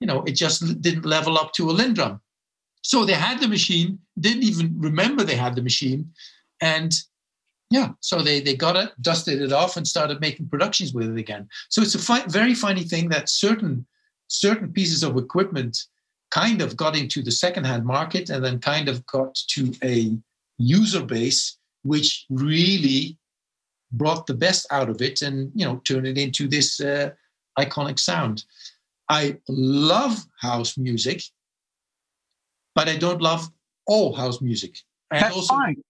[0.00, 2.20] you know, it just didn't level up to a LinnDrum.
[2.82, 6.12] So they had the machine, didn't even remember they had the machine.
[6.60, 6.94] And
[7.70, 11.18] yeah, so they, they got it, dusted it off, and started making productions with it
[11.18, 11.48] again.
[11.68, 13.86] So it's a fi- very funny thing that certain
[14.28, 15.86] certain pieces of equipment
[16.30, 20.16] kind of got into the secondhand market and then kind of got to a
[20.58, 23.16] user base which really
[23.92, 27.10] brought the best out of it and you know turned it into this uh,
[27.58, 28.44] iconic sound.
[29.08, 31.22] I love house music,
[32.74, 33.48] but I don't love
[33.86, 34.76] all house music.
[35.10, 35.82] And That's also fine.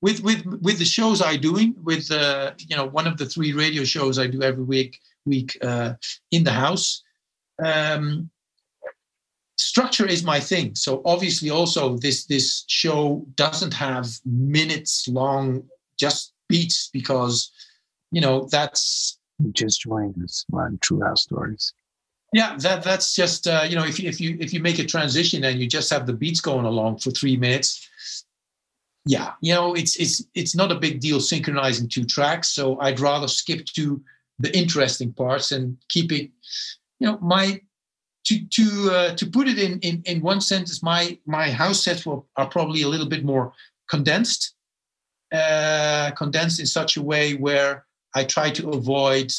[0.00, 3.52] with with with the shows I doing with uh, you know one of the three
[3.52, 5.94] radio shows I do every week week uh,
[6.30, 7.02] in the house.
[7.62, 8.30] Um,
[9.76, 10.74] structure is my thing.
[10.74, 15.64] So obviously, also this this show doesn't have minutes long
[16.00, 17.50] just beats because
[18.10, 21.74] you know that's you just joined us on True House Stories.
[22.32, 24.84] Yeah, that that's just uh, you know if you, if you if you make a
[24.84, 28.24] transition and you just have the beats going along for three minutes,
[29.04, 32.48] yeah, you know it's it's it's not a big deal synchronizing two tracks.
[32.48, 34.00] So I'd rather skip to
[34.38, 36.30] the interesting parts and keep it.
[36.98, 37.60] You know, my
[38.26, 42.04] to to uh, to put it in, in in one sentence, my my house sets
[42.04, 43.52] will, are probably a little bit more
[43.88, 44.54] condensed,
[45.32, 49.32] uh, condensed in such a way where I try to avoid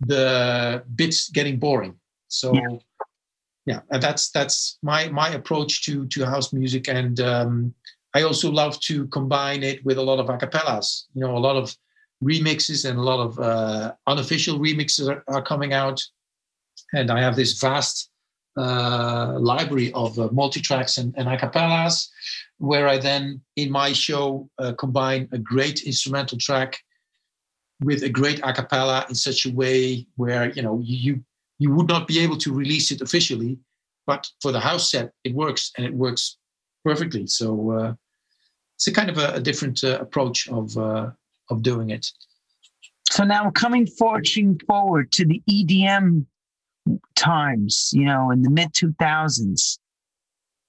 [0.00, 1.94] the bits getting boring.
[2.28, 2.78] So yeah,
[3.66, 6.88] yeah and that's that's my my approach to to house music.
[6.88, 7.74] And um,
[8.14, 11.04] I also love to combine it with a lot of acapellas.
[11.14, 11.76] You know, a lot of
[12.22, 16.02] remixes and a lot of uh, unofficial remixes are, are, coming out.
[16.94, 18.10] And I have this vast
[18.56, 22.08] uh, library of uh, multi tracks and, and acapellas
[22.58, 26.78] where I then, in my show, uh, combine a great instrumental track
[27.80, 31.22] with a great a cappella in such a way where you know you
[31.58, 33.58] you would not be able to release it officially,
[34.06, 36.38] but for the house set it works and it works
[36.84, 37.26] perfectly.
[37.26, 37.94] So uh,
[38.76, 41.10] it's a kind of a, a different uh, approach of uh,
[41.50, 42.06] of doing it.
[43.10, 46.26] So now coming forging forward to the EDM
[47.14, 49.78] times, you know, in the mid two thousands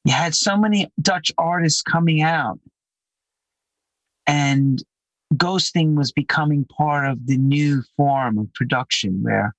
[0.05, 2.59] you had so many Dutch artists coming out,
[4.27, 4.81] and
[5.33, 9.55] ghosting was becoming part of the new form of production where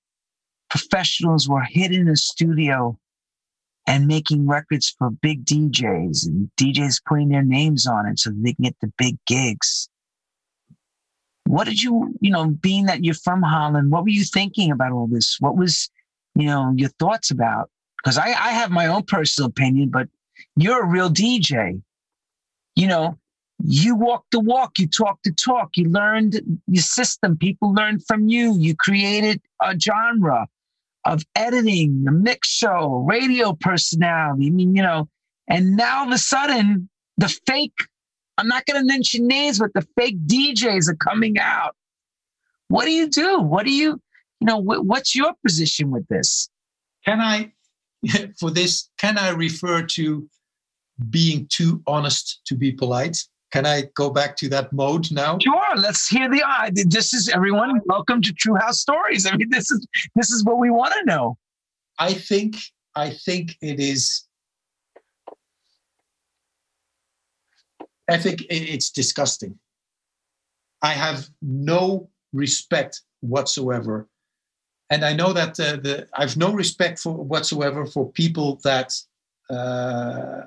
[0.70, 2.96] professionals were hid in a studio
[3.88, 8.52] and making records for big DJs and DJs putting their names on it so they
[8.54, 9.88] can get the big gigs.
[11.46, 14.92] What did you, you know, being that you're from Holland, what were you thinking about
[14.92, 15.40] all this?
[15.40, 15.90] What was,
[16.36, 17.70] you know, your thoughts about?
[17.98, 20.08] Because I, I have my own personal opinion, but
[20.56, 21.82] you're a real DJ.
[22.76, 23.18] You know,
[23.64, 27.36] you walk the walk, you talk the talk, you learned your system.
[27.36, 28.56] People learned from you.
[28.58, 30.46] You created a genre
[31.04, 34.48] of editing, a mix show, radio personality.
[34.48, 35.08] I mean, you know,
[35.48, 37.78] and now all of a sudden, the fake,
[38.36, 41.74] I'm not going to mention names, but the fake DJs are coming out.
[42.68, 43.40] What do you do?
[43.40, 44.00] What do you,
[44.40, 46.48] you know, what's your position with this?
[47.04, 47.52] Can I,
[48.38, 50.28] for this, can I refer to
[51.10, 53.18] being too honest to be polite.
[53.52, 55.38] Can I go back to that mode now?
[55.40, 55.76] Sure.
[55.76, 56.42] Let's hear the.
[56.42, 57.80] Uh, this is everyone.
[57.86, 59.26] Welcome to True House Stories.
[59.26, 61.38] I mean, this is this is what we want to know.
[61.98, 62.56] I think
[62.94, 64.24] I think it is.
[68.08, 69.58] I think it's disgusting.
[70.82, 74.08] I have no respect whatsoever,
[74.90, 78.92] and I know that uh, the I've no respect for whatsoever for people that
[79.50, 80.42] uh,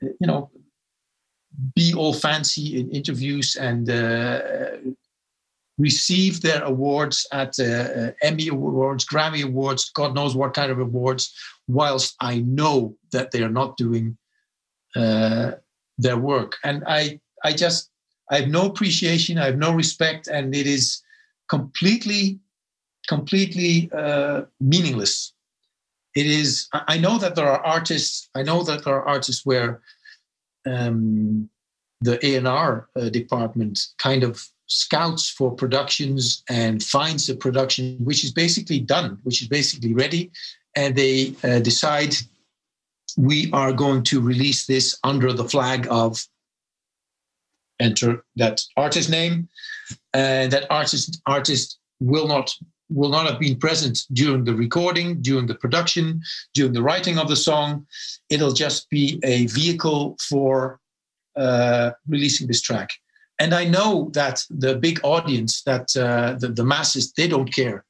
[0.00, 0.50] you know,
[1.74, 4.40] be all fancy in interviews and uh,
[5.78, 10.78] receive their awards at uh, uh, Emmy Awards, Grammy Awards, God knows what kind of
[10.78, 11.34] awards,
[11.66, 14.16] whilst I know that they are not doing
[14.94, 15.52] uh,
[15.96, 16.56] their work.
[16.64, 17.90] And I, I just,
[18.30, 21.02] I have no appreciation, I have no respect, and it is
[21.48, 22.38] completely,
[23.08, 25.32] completely uh, meaningless.
[26.14, 26.68] It is.
[26.72, 28.28] I know that there are artists.
[28.34, 29.80] I know that there are artists where
[30.66, 31.48] um,
[32.00, 38.32] the A&R uh, department kind of scouts for productions and finds a production which is
[38.32, 40.30] basically done, which is basically ready,
[40.76, 42.14] and they uh, decide
[43.16, 46.24] we are going to release this under the flag of
[47.80, 49.48] enter that artist name,
[50.12, 52.54] and that artist artist will not
[52.90, 56.22] will not have been present during the recording, during the production,
[56.54, 57.86] during the writing of the song.
[58.30, 60.80] It'll just be a vehicle for
[61.36, 62.90] uh, releasing this track.
[63.38, 67.84] And I know that the big audience, that uh, the, the masses, they don't care.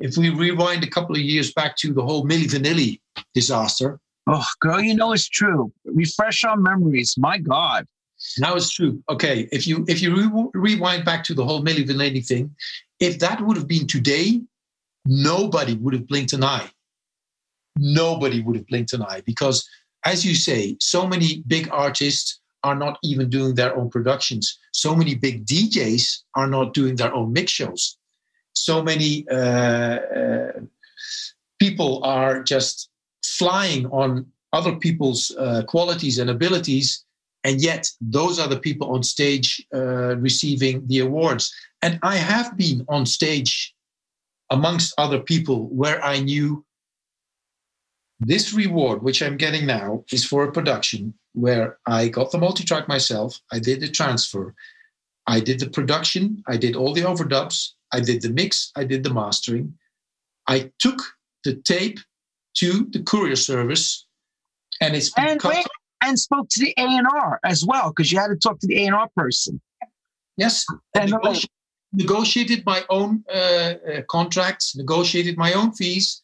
[0.00, 3.00] If we rewind a couple of years back to the whole Milli Vanilli
[3.32, 4.00] disaster.
[4.26, 5.72] Oh, girl, you know it's true.
[5.84, 7.14] Refresh our memories.
[7.16, 7.86] My God.
[8.38, 9.02] Now it's true.
[9.08, 12.54] Okay, if you if you re- rewind back to the whole Milli Vanilli thing,
[13.00, 14.40] if that would have been today,
[15.04, 16.70] nobody would have blinked an eye.
[17.76, 19.68] Nobody would have blinked an eye because,
[20.04, 24.58] as you say, so many big artists are not even doing their own productions.
[24.72, 27.98] So many big DJs are not doing their own mix shows.
[28.54, 30.52] So many uh, uh,
[31.58, 32.88] people are just
[33.22, 37.04] flying on other people's uh, qualities and abilities,
[37.44, 41.54] and yet those are the people on stage uh, receiving the awards.
[41.82, 43.74] And I have been on stage
[44.50, 46.64] amongst other people where I knew
[48.20, 52.64] this reward, which I'm getting now, is for a production where I got the multi
[52.64, 53.38] track myself.
[53.52, 54.54] I did the transfer.
[55.26, 56.42] I did the production.
[56.46, 57.72] I did all the overdubs.
[57.92, 58.70] I did the mix.
[58.76, 59.74] I did the mastering.
[60.46, 61.00] I took
[61.44, 61.98] the tape
[62.54, 64.06] to the courier service,
[64.80, 65.66] and it's been and, cut.
[66.04, 68.66] And spoke to the A and R as well because you had to talk to
[68.66, 69.60] the A and R person.
[70.36, 71.46] Yes, and negoti-
[71.92, 76.22] negotiated my own uh, uh, contracts, negotiated my own fees,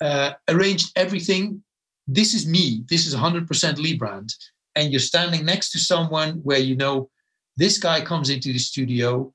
[0.00, 1.62] uh, arranged everything.
[2.06, 3.46] This is me, this is 100%
[3.76, 4.34] Liebrand,
[4.74, 7.08] and you're standing next to someone where you know
[7.56, 9.32] this guy comes into the studio,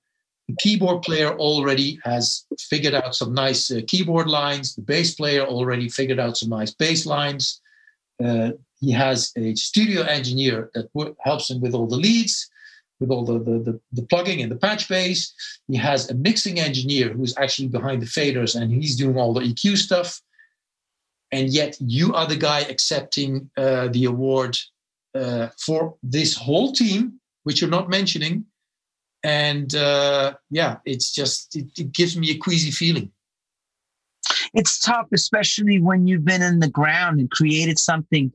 [0.47, 5.43] the keyboard player already has figured out some nice uh, keyboard lines, the bass player
[5.43, 7.61] already figured out some nice bass lines.
[8.23, 12.49] Uh, he has a studio engineer that w- helps him with all the leads,
[12.99, 15.33] with all the, the, the, the, plugging and the patch base.
[15.67, 19.41] He has a mixing engineer who's actually behind the faders and he's doing all the
[19.41, 20.21] EQ stuff
[21.31, 24.57] and yet you are the guy accepting uh, the award
[25.15, 28.45] uh, for this whole team, which you're not mentioning.
[29.23, 33.11] And uh, yeah, it's just it, it, gives me a queasy feeling.
[34.53, 38.31] It's tough, especially when you've been in the ground and created something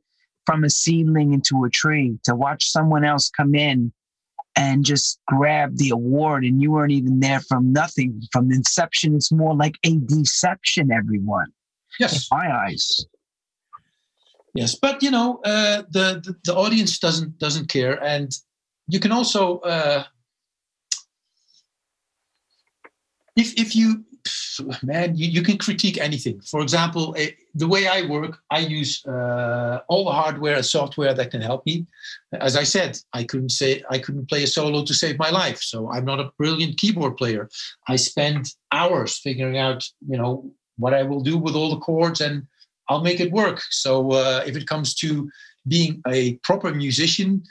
[0.47, 2.19] from a seedling into a tree.
[2.25, 3.93] To watch someone else come in
[4.57, 9.15] and just grab the award, and you weren't even there from nothing from inception.
[9.15, 11.49] It's more like a deception, everyone.
[11.99, 13.07] Yes, in my eyes.
[14.55, 18.31] Yes, but you know uh, the, the, the audience doesn't doesn't care, and
[18.87, 20.05] you can also uh,
[23.37, 24.05] if if you
[24.83, 26.41] man you, you can critique anything.
[26.41, 31.15] For example, a, the way I work, I use uh, all the hardware and software
[31.15, 31.87] that can help me.
[32.33, 35.61] As I said, I couldn't say I couldn't play a solo to save my life,
[35.61, 37.49] so I'm not a brilliant keyboard player.
[37.89, 42.21] I spend hours figuring out you know what I will do with all the chords
[42.21, 42.47] and
[42.89, 43.63] I'll make it work.
[43.71, 45.31] So uh, if it comes to
[45.67, 47.45] being a proper musician,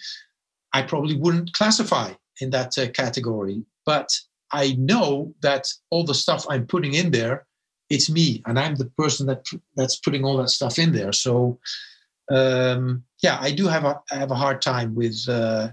[0.73, 3.63] I probably wouldn't classify in that uh, category.
[3.85, 4.09] But
[4.53, 7.45] I know that all the stuff I'm putting in there,
[7.89, 9.45] it's me, and I'm the person that
[9.75, 11.11] that's putting all that stuff in there.
[11.11, 11.59] So
[12.31, 15.69] um, yeah, I do have a I have a hard time with uh,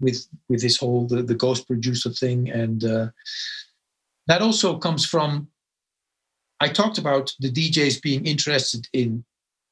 [0.00, 3.08] with with this whole the, the ghost producer thing, and uh,
[4.26, 5.48] that also comes from
[6.60, 9.24] I talked about the DJs being interested in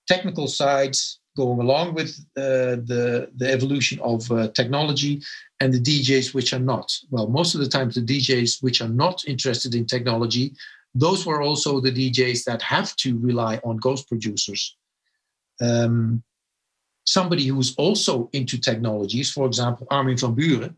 [0.09, 5.22] technical sides going along with uh, the, the evolution of uh, technology
[5.61, 6.93] and the DJs which are not.
[7.11, 10.55] Well, most of the times, the DJs which are not interested in technology,
[10.95, 14.76] those were also the DJs that have to rely on ghost producers.
[15.61, 16.22] Um,
[17.05, 20.74] somebody who's also into technologies, for example, Armin van Buuren,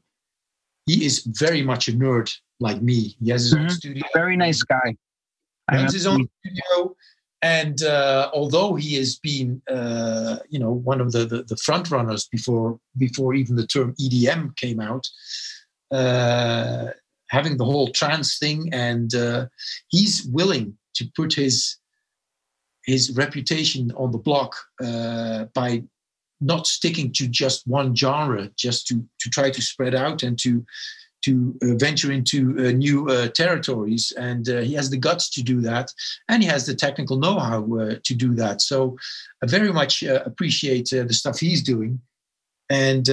[0.86, 3.16] he is very much a nerd like me.
[3.22, 3.62] He has his mm-hmm.
[3.62, 4.04] own studio.
[4.14, 4.96] Very nice guy
[5.70, 6.94] runs his own studio.
[7.40, 11.90] And uh, although he has been, uh, you know, one of the, the, the, front
[11.90, 15.06] runners before before even the term EDM came out,
[15.92, 16.88] uh,
[17.28, 19.46] having the whole trance thing, and uh,
[19.88, 21.76] he's willing to put his
[22.86, 25.84] his reputation on the block uh, by
[26.40, 30.64] not sticking to just one genre, just to to try to spread out and to
[31.24, 34.12] to uh, venture into uh, new uh, territories.
[34.16, 35.92] And uh, he has the guts to do that,
[36.28, 38.62] and he has the technical know-how uh, to do that.
[38.62, 38.96] So
[39.42, 42.00] I very much uh, appreciate the stuff he's doing.
[42.70, 43.08] And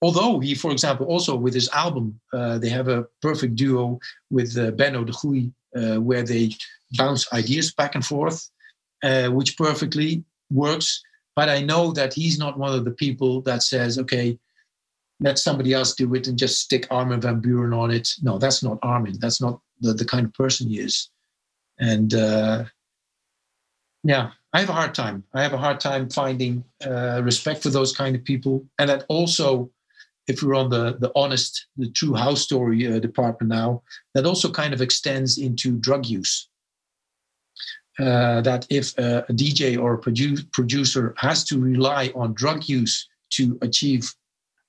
[0.00, 3.98] although he, for example, also with his album, they have a perfect duo
[4.30, 5.52] with Benno de Goey,
[6.00, 6.50] where they
[6.92, 8.50] bounce ideas back and forth,
[9.02, 11.02] which perfectly works.
[11.36, 14.38] But I know that he's not one of the people that says, okay,
[15.20, 18.10] let somebody else do it and just stick Armin van Buuren on it.
[18.22, 19.18] No, that's not Armin.
[19.18, 21.10] That's not the, the kind of person he is.
[21.78, 22.64] And uh,
[24.04, 25.24] yeah, I have a hard time.
[25.34, 28.64] I have a hard time finding uh, respect for those kind of people.
[28.78, 29.70] And that also,
[30.28, 33.82] if we're on the, the honest, the true house story uh, department now,
[34.14, 36.48] that also kind of extends into drug use.
[37.98, 43.08] Uh, that if a DJ or a produ- producer has to rely on drug use
[43.30, 44.14] to achieve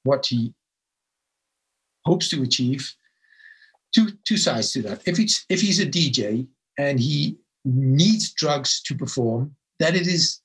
[0.04, 0.54] what he
[2.06, 2.94] hopes to achieve.
[3.94, 5.02] Two two sides to that.
[5.06, 6.48] If it's if he's a DJ
[6.78, 10.42] and he needs drugs to perform, that it is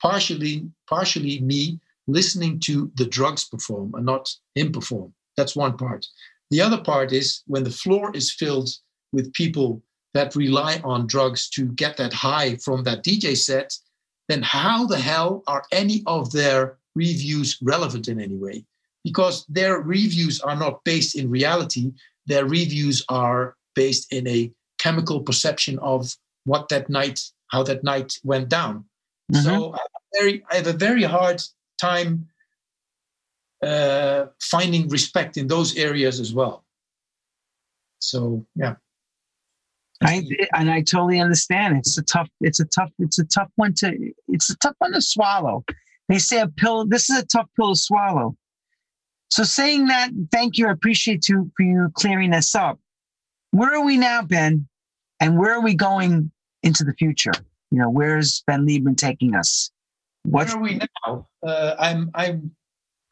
[0.00, 5.14] partially partially me listening to the drugs perform and not him perform.
[5.36, 6.06] That's one part.
[6.50, 8.68] The other part is when the floor is filled
[9.12, 9.82] with people
[10.14, 13.74] that rely on drugs to get that high from that DJ set,
[14.28, 18.64] then how the hell are any of their reviews relevant in any way?
[19.04, 21.92] Because their reviews are not based in reality.
[22.26, 28.18] Their reviews are based in a chemical perception of what that night, how that night
[28.24, 28.84] went down.
[29.32, 29.42] Mm-hmm.
[29.42, 31.42] So I have, very, I have a very hard
[31.80, 32.28] time
[33.62, 36.64] uh, finding respect in those areas as well.
[38.00, 38.74] So yeah.
[40.04, 41.76] I and I totally understand.
[41.76, 42.28] It's a tough.
[42.40, 42.90] It's a tough.
[42.98, 44.12] It's a tough one to.
[44.28, 45.64] It's a tough one to swallow.
[46.08, 46.86] They say a pill.
[46.86, 48.36] This is a tough pill to swallow.
[49.32, 50.68] So saying that, thank you.
[50.68, 52.78] I appreciate you for you clearing this up.
[53.52, 54.68] Where are we now, Ben?
[55.20, 56.30] And where are we going
[56.62, 57.32] into the future?
[57.70, 59.70] You know, where's Ben Liebrand taking us?
[60.24, 61.26] What where are we now?
[61.42, 62.54] Uh, I'm I'm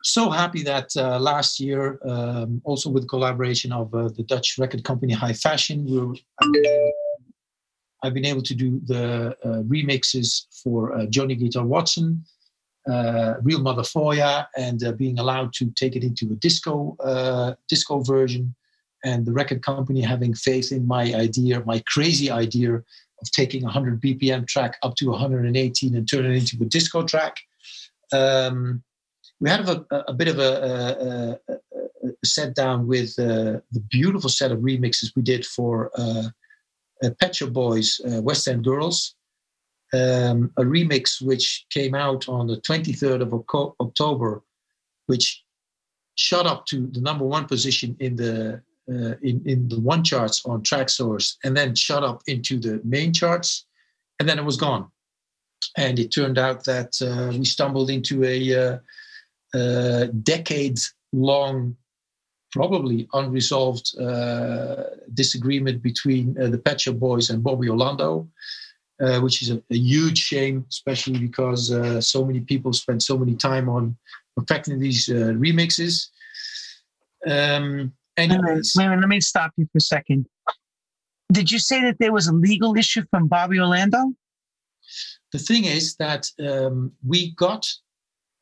[0.02, 4.84] so happy that uh, last year, um, also with collaboration of uh, the Dutch record
[4.84, 6.92] company High Fashion, we were, I've, been able,
[8.02, 12.22] I've, been able to do the uh, remixes for uh, Johnny Guitar Watson,
[12.91, 16.97] uh, Real Mother for Ya and uh, being allowed to take it into a disco
[17.01, 18.55] uh, disco version,
[19.05, 23.66] and the record company having faith in my idea, my crazy idea of taking a
[23.66, 27.36] 100 BPM track up to 118 and turn it into a disco track.
[28.12, 28.82] Um,
[29.41, 34.28] we had a, a, bit of a, a, a set down with uh, the beautiful
[34.28, 36.24] set of remixes we did for uh,
[37.20, 39.14] Pet Shop Boys, uh, West End Girls,
[39.93, 43.34] um, a remix which came out on the 23rd of
[43.80, 44.43] October,
[45.07, 45.43] which
[46.14, 50.45] shot up to the number one position in the uh, in, in the one charts
[50.47, 53.66] on Traxsource, and then shot up into the main charts,
[54.18, 54.91] and then it was gone.
[55.76, 58.78] And it turned out that uh, we stumbled into a uh,
[59.55, 61.76] uh decades-long,
[62.51, 64.84] probably unresolved uh,
[65.14, 68.28] disagreement between uh, the Pet Shop Boys and Bobby Orlando
[69.01, 73.16] uh, which is a, a, huge shame, especially because uh, so many people spend so
[73.16, 73.96] many time on
[74.36, 76.09] perfecting these uh, remixes.
[77.26, 80.26] Um, anyways, wait, wait, let me stop you for a second.
[81.32, 84.12] Did you say that there was a legal issue from Bobby Orlando?
[85.32, 87.66] The thing is that um, we got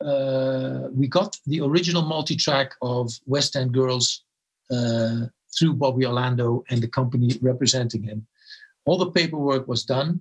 [0.04, 4.24] uh, we got the original multi-track of West End Girls
[4.70, 5.26] uh,
[5.58, 8.26] through Bobby Orlando and the company representing him.
[8.84, 10.20] All the paperwork was done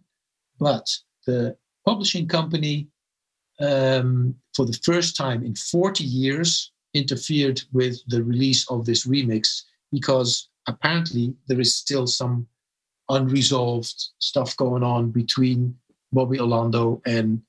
[0.59, 0.87] but
[1.25, 1.55] the
[1.85, 2.87] publishing company,
[3.59, 9.63] um, for the first time in 40 years, interfered with the release of this remix
[9.91, 12.47] because apparently there is still some
[13.09, 15.75] unresolved stuff going on between
[16.11, 17.41] Bobby Orlando and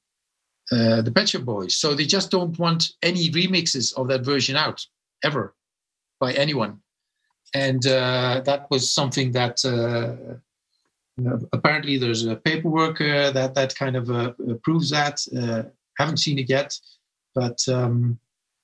[0.70, 1.76] uh, the Pet Shop Boys.
[1.76, 4.84] So they just don't want any remixes of that version out
[5.24, 5.54] ever
[6.20, 6.80] by anyone.
[7.54, 10.36] And uh, that was something that uh,
[11.52, 15.20] apparently, there's a paperwork uh, that that kind of uh, proves that.
[15.98, 16.78] haven't seen it yet,
[17.34, 18.18] but um,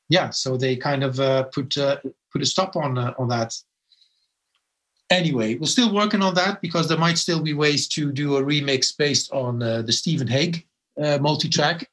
[0.08, 0.30] yeah.
[0.30, 1.16] So they kind of
[1.52, 3.54] put put a stop on on that.
[5.10, 8.42] Anyway, we're still working on that because there might still be ways to do a
[8.42, 11.88] remix based on the Stephen Hague multi-track,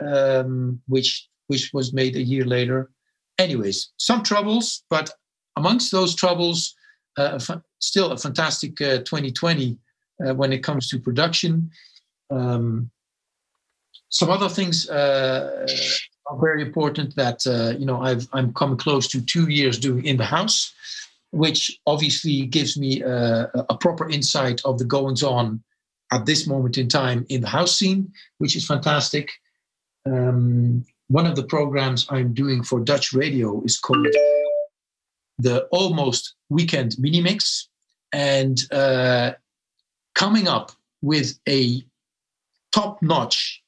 [0.00, 2.90] um, which which was made a year later.
[3.38, 5.10] Anyways, some troubles, but
[5.56, 6.74] amongst those troubles,
[7.16, 7.38] uh,
[7.80, 9.78] still a fantastic 2020
[10.18, 11.70] when it comes to production.
[12.30, 12.90] Um,
[14.10, 15.66] some other things are
[16.40, 17.44] very important that
[17.78, 20.74] you know I've, I'm coming close to two years doing in the house
[21.30, 25.62] which obviously gives me a, a, proper insight of the goings on
[26.10, 29.30] at this moment in time in the house scene, which is fantastic.
[30.06, 34.06] Um, one of the programs I'm doing for Dutch radio is called
[35.38, 37.68] the Almost Weekend Mini Mix,
[38.12, 39.32] and uh,
[40.18, 41.80] coming up with a
[42.72, 43.62] top-notch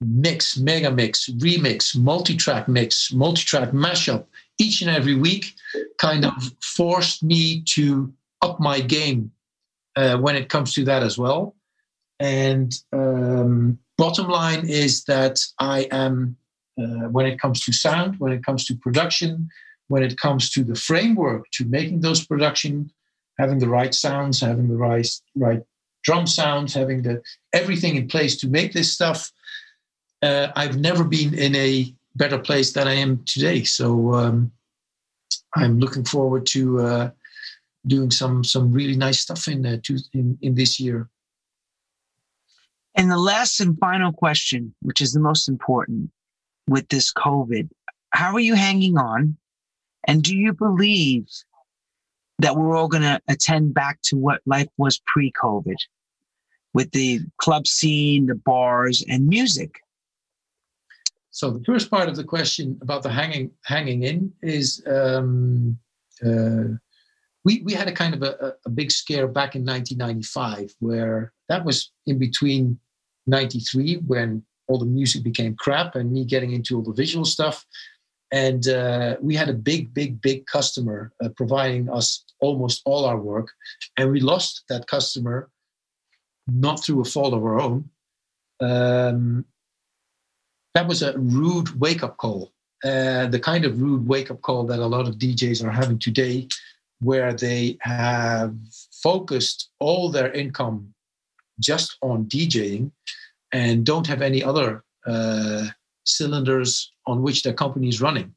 [0.00, 4.24] mix, mega mix, remix, multi-track mix, multi-track mashup
[4.58, 5.54] each and every week
[5.98, 9.30] kind of forced me to up my game
[9.96, 11.54] uh, when it comes to that as well.
[12.18, 16.36] And um, bottom line is that I am,
[16.80, 19.48] uh, when it comes to sound, when it comes to production,
[19.88, 22.90] when it comes to the framework to making those production,
[23.38, 25.62] having the right sounds, having the right right
[26.02, 27.22] drum sounds, having the
[27.52, 29.30] everything in place to make this stuff.
[30.22, 33.62] Uh, I've never been in a better place than I am today.
[33.62, 34.50] So um,
[35.54, 37.10] I'm looking forward to uh,
[37.86, 41.08] doing some some really nice stuff in, uh, to, in in this year.
[42.94, 46.10] And the last and final question, which is the most important
[46.66, 47.68] with this COVID,
[48.10, 49.36] how are you hanging on?
[50.04, 51.28] And do you believe
[52.38, 55.76] that we're all going to attend back to what life was pre COVID
[56.74, 59.80] with the club scene, the bars, and music?
[61.30, 65.78] So the first part of the question about the hanging hanging in is um,
[66.24, 66.74] uh,
[67.44, 71.64] we we had a kind of a, a, big scare back in 1995 where that
[71.64, 72.78] was in between
[73.26, 77.64] 93 when all the music became crap and me getting into all the visual stuff
[78.30, 83.18] and uh, we had a big big big customer uh, providing us almost all our
[83.18, 83.48] work
[83.96, 85.48] and we lost that customer
[86.46, 87.88] not through a fault of our own
[88.60, 89.44] um,
[90.74, 92.52] that was a rude wake up call.
[92.84, 95.98] Uh, the kind of rude wake up call that a lot of DJs are having
[95.98, 96.46] today,
[97.00, 98.54] where they have
[99.02, 100.94] focused all their income
[101.58, 102.92] just on DJing
[103.50, 105.66] and don't have any other uh,
[106.08, 108.34] cylinders on which their company is running.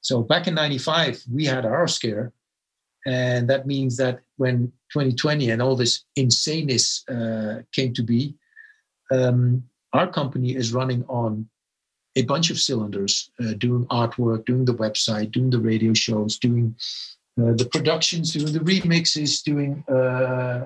[0.00, 2.32] So back in 95, we had our scare.
[3.06, 8.34] And that means that when 2020 and all this insaneness uh, came to be,
[9.12, 11.48] um, our company is running on
[12.16, 16.74] a bunch of cylinders, uh, doing artwork, doing the website, doing the radio shows, doing
[17.40, 20.64] uh, the productions, doing the remixes, doing uh,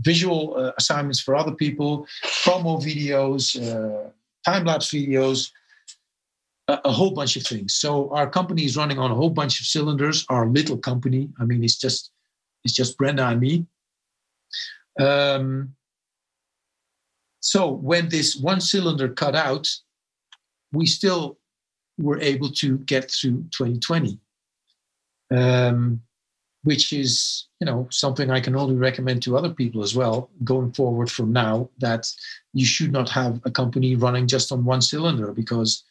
[0.00, 2.06] visual uh, assignments for other people,
[2.44, 4.10] promo videos, uh,
[4.44, 5.50] time lapse videos,
[6.68, 7.74] a, a, whole bunch of things.
[7.74, 10.24] So our company is running on a whole bunch of cylinders.
[10.28, 12.10] Our little company, I mean, it's just
[12.64, 13.66] it's just Brenda and me.
[15.00, 15.74] Um,
[17.40, 19.68] so when this one cylinder cut out,
[20.72, 21.38] we still
[21.98, 24.18] were able to get through 2020,
[25.34, 26.00] um,
[26.64, 30.72] which is you know something I can only recommend to other people as well going
[30.72, 31.68] forward from now.
[31.78, 32.10] That
[32.52, 35.84] you should not have a company running just on one cylinder because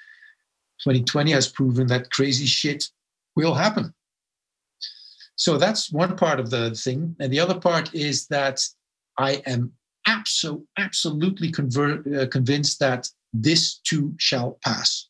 [0.84, 2.90] 2020 has proven that crazy shit
[3.36, 3.94] will happen.
[5.36, 8.62] So that's one part of the thing, and the other part is that
[9.18, 9.72] I am
[10.08, 15.08] abso- absolutely uh, convinced that this too shall pass.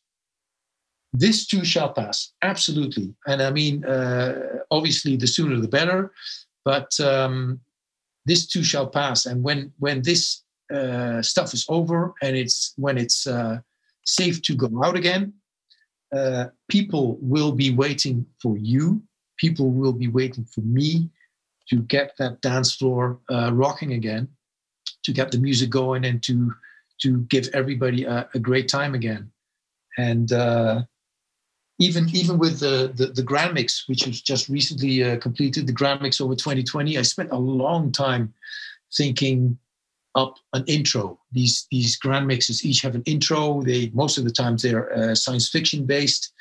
[1.12, 3.14] This too shall pass, absolutely.
[3.26, 6.12] And I mean, uh, obviously, the sooner the better,
[6.64, 7.60] but um,
[8.24, 9.26] this too shall pass.
[9.26, 10.42] And when when this
[10.72, 13.58] uh, stuff is over and it's when it's uh,
[14.04, 15.34] safe to go out again,
[16.14, 19.02] uh, people will be waiting for you.
[19.36, 21.10] People will be waiting for me
[21.68, 24.28] to get that dance floor uh, rocking again,
[25.04, 26.54] to get the music going, and to
[27.02, 29.30] to give everybody a, a great time again.
[29.98, 30.82] And uh,
[31.82, 35.72] even even with the, the, the Grand Mix, which was just recently uh, completed, the
[35.72, 38.32] Grand Mix over 2020, I spent a long time
[38.94, 39.58] thinking
[40.14, 41.18] up an intro.
[41.32, 43.62] These these Grand Mixes each have an intro.
[43.62, 46.32] They most of the times they're uh, science fiction based.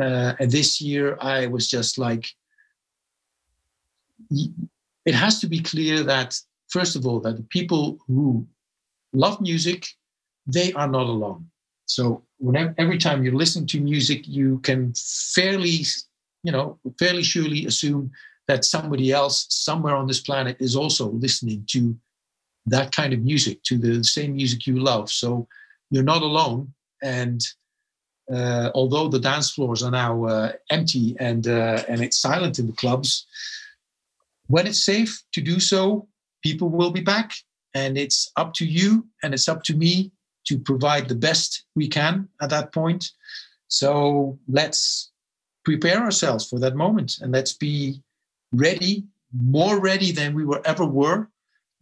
[0.00, 2.26] Uh, and this year I was just like,
[4.30, 8.46] it has to be clear that first of all that the people who
[9.12, 9.86] love music,
[10.46, 11.50] they are not alone.
[11.86, 14.94] So whenever every time you're listening to music, you can
[15.34, 15.84] fairly,
[16.42, 18.10] you know, fairly surely assume
[18.48, 21.96] that somebody else somewhere on this planet is also listening to
[22.66, 25.10] that kind of music, to the same music you love.
[25.10, 25.46] So
[25.90, 26.72] you're not alone.
[27.02, 27.40] And
[28.32, 32.66] uh, although the dance floors are now uh, empty and uh, and it's silent in
[32.66, 33.26] the clubs,
[34.46, 36.08] when it's safe to do so,
[36.42, 37.34] people will be back,
[37.74, 40.12] and it's up to you and it's up to me
[40.44, 43.10] to provide the best we can at that point.
[43.68, 45.10] So let's
[45.64, 48.02] prepare ourselves for that moment and let's be
[48.52, 51.28] ready, more ready than we were ever were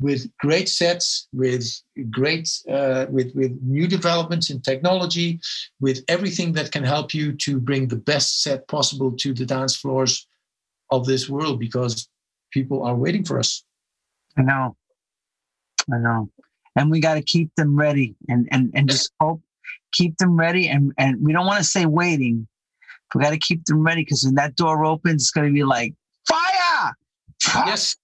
[0.01, 1.65] with great sets, with
[2.11, 5.41] great, uh, with with new developments in technology,
[5.81, 9.77] with everything that can help you to bring the best set possible to the dance
[9.77, 10.27] floors
[10.91, 12.09] of this world, because
[12.51, 13.65] people are waiting for us.
[14.37, 14.77] I know,
[15.93, 16.31] I know,
[16.77, 19.43] and we got to keep them ready, and and and just hope
[19.93, 22.47] keep them ready, and and we don't want to say waiting.
[23.14, 25.64] We got to keep them ready because when that door opens, it's going to be
[25.64, 25.95] like
[26.27, 26.93] fire.
[27.66, 27.97] Yes,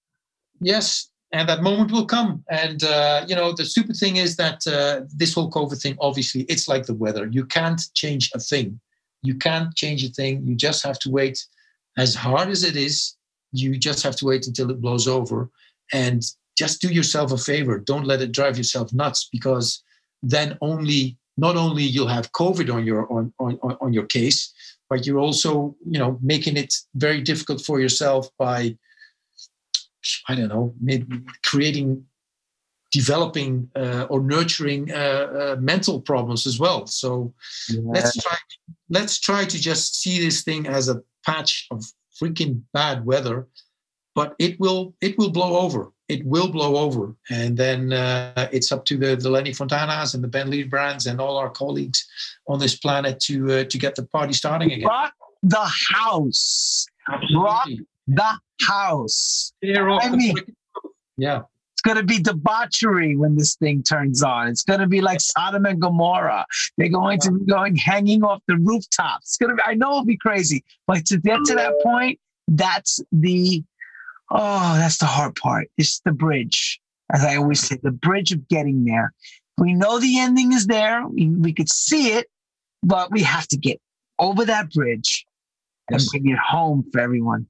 [0.60, 2.44] yes, and that moment will come.
[2.50, 6.42] And uh, you know the stupid thing is that uh, this whole covid thing obviously
[6.42, 7.26] it's like the weather.
[7.26, 8.78] You can't change a thing.
[9.22, 10.46] You can't change a thing.
[10.46, 11.44] You just have to wait.
[11.96, 13.16] As hard as it is
[13.52, 15.50] you just have to wait until it blows over.
[15.92, 16.22] And
[16.62, 19.82] just do yourself a favor don't let it drive yourself nuts because
[20.22, 24.40] then only not only you'll have covid on your on, on, on your case
[24.90, 28.76] but you're also you know making it very difficult for yourself by
[30.28, 32.04] I don't know, maybe creating,
[32.92, 36.86] developing uh, or nurturing uh, uh, mental problems as well.
[36.86, 37.34] So
[37.68, 37.80] yeah.
[37.84, 38.36] let's try.
[38.88, 41.84] Let's try to just see this thing as a patch of
[42.20, 43.48] freaking bad weather,
[44.14, 45.92] but it will it will blow over.
[46.08, 50.24] It will blow over, and then uh, it's up to the, the Lenny Fontanas and
[50.24, 52.06] the Ben Liebrands and all our colleagues
[52.46, 54.86] on this planet to uh, to get the party starting again.
[54.86, 56.86] Rock the house.
[57.12, 57.38] Absolutely.
[57.42, 57.68] Rock
[58.06, 59.52] the house.
[59.62, 60.36] I mean,
[61.18, 61.42] yeah.
[61.74, 64.48] It's going to be debauchery when this thing turns on.
[64.48, 66.44] It's going to be like Sodom and Gomorrah.
[66.76, 69.28] They're going to be going hanging off the rooftops.
[69.28, 72.18] It's going to be, I know it'll be crazy, but to get to that point,
[72.48, 73.62] that's the,
[74.30, 75.68] oh, that's the hard part.
[75.76, 76.80] It's the bridge.
[77.12, 79.12] As I always say, the bridge of getting there.
[79.56, 81.06] We know the ending is there.
[81.06, 82.28] We, we could see it,
[82.82, 83.80] but we have to get
[84.18, 85.26] over that bridge
[85.90, 87.46] and bring it home for everyone.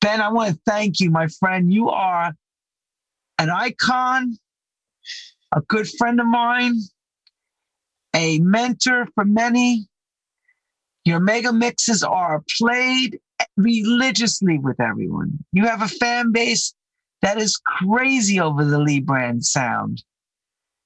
[0.00, 1.72] Ben, I want to thank you, my friend.
[1.72, 2.32] You are
[3.38, 4.36] an icon,
[5.52, 6.76] a good friend of mine,
[8.14, 9.88] a mentor for many.
[11.04, 13.18] Your mega mixes are played
[13.56, 15.44] religiously with everyone.
[15.52, 16.74] You have a fan base
[17.22, 20.02] that is crazy over the Liebrand sound.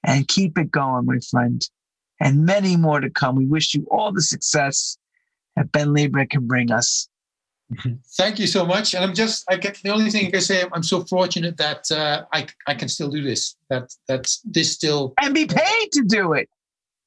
[0.04, 1.61] And keep it going, my friend.
[2.20, 3.34] And many more to come.
[3.34, 4.96] We wish you all the success
[5.57, 7.09] that Ben Liebrand can bring us.
[8.16, 8.94] Thank you so much.
[8.94, 11.90] And I'm just, I get the only thing I can say, I'm so fortunate that
[11.90, 13.57] uh, I, I can still do this.
[13.68, 16.48] That that's this still and be paid to do it.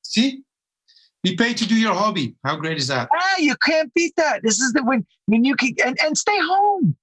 [0.02, 0.42] See,
[1.24, 2.36] be paid to do your hobby.
[2.44, 3.10] How great is that?
[3.14, 4.42] Ah, you can't beat that.
[4.44, 6.96] This is the when when you can and, and stay home.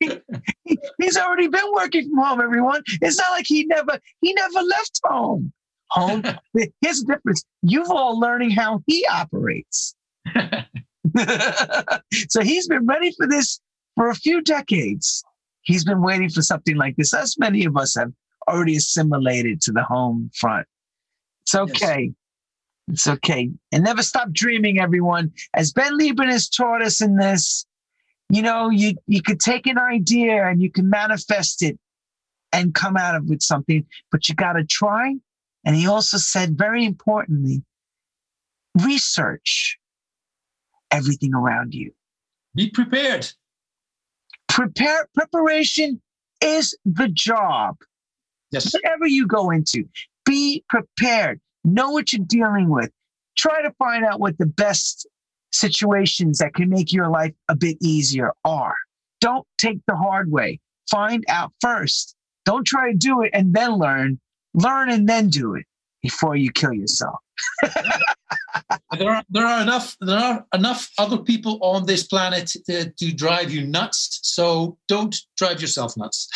[0.00, 0.18] he,
[0.98, 2.40] he's already been working from home.
[2.40, 5.52] Everyone, it's not like he never he never left home.
[5.90, 6.22] Home.
[6.80, 7.44] Here's the difference.
[7.62, 9.94] You've all learning how he operates.
[12.28, 13.60] so he's been ready for this
[13.94, 15.22] for a few decades.
[15.62, 18.12] He's been waiting for something like this, as many of us have
[18.48, 20.66] already assimilated to the home front.
[21.44, 22.06] It's okay.
[22.06, 22.14] Yes.
[22.88, 23.50] It's okay.
[23.72, 25.32] And never stop dreaming, everyone.
[25.54, 27.66] As Ben Liebrand has taught us in this,
[28.28, 31.78] you know, you, you could take an idea and you can manifest it
[32.52, 35.14] and come out of with something, but you got to try.
[35.64, 37.62] And he also said, very importantly,
[38.82, 39.78] research
[40.90, 41.92] everything around you.
[42.54, 43.30] Be prepared.
[44.48, 46.00] Prepare preparation
[46.40, 47.76] is the job.
[48.50, 48.72] Yes.
[48.72, 49.88] Whatever you go into,
[50.24, 51.40] be prepared.
[51.64, 52.90] Know what you're dealing with.
[53.36, 55.06] Try to find out what the best
[55.52, 58.74] situations that can make your life a bit easier are.
[59.20, 60.60] Don't take the hard way.
[60.90, 62.14] Find out first.
[62.44, 64.20] Don't try to do it and then learn.
[64.52, 65.64] Learn and then do it
[66.02, 67.16] before you kill yourself.
[68.98, 73.12] there are there are enough there are enough other people on this planet to, to
[73.12, 74.20] drive you nuts.
[74.22, 76.28] So don't drive yourself nuts.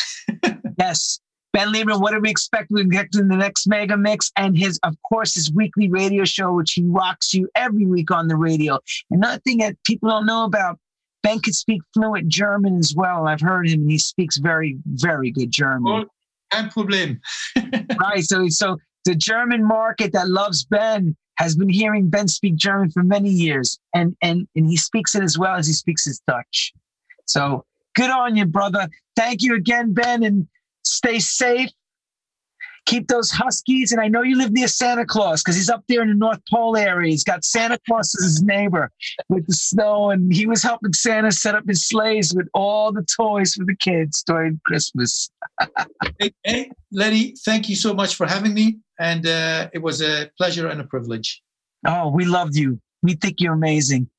[0.79, 1.19] yes.
[1.51, 2.69] Ben Liebrand, what do we expect?
[2.69, 6.53] We get in the next mega mix and his, of course, his weekly radio show,
[6.53, 8.79] which he rocks you every week on the radio.
[9.09, 10.77] Another thing that people don't know about,
[11.23, 13.27] Ben can speak fluent German as well.
[13.27, 15.91] I've heard him, and he speaks very, very good German.
[15.91, 16.05] Oh,
[16.51, 17.19] kein Problem.
[17.99, 18.23] right.
[18.23, 23.01] So, so the German market that loves Ben has been hearing Ben speak German for
[23.01, 26.73] many years, and and and he speaks it as well as he speaks his Dutch.
[27.25, 28.87] So good on you, brother.
[29.15, 30.47] Thank you again, Ben, and
[30.83, 31.69] stay safe.
[32.85, 33.91] keep those huskies.
[33.91, 36.41] And I know you live near Santa Claus because he's up there in the North
[36.49, 37.11] Pole area.
[37.11, 38.91] He's got Santa Claus as his neighbor
[39.27, 43.03] with the snow, and he was helping Santa set up his sleighs with all the
[43.03, 45.29] toys for the kids during Christmas.
[46.19, 48.79] hey, hey, Lenny, thank you so much for having me.
[48.99, 51.41] And uh, it was a pleasure and a privilege.
[51.85, 52.81] Oh, we loved you.
[53.03, 54.09] We think you're amazing.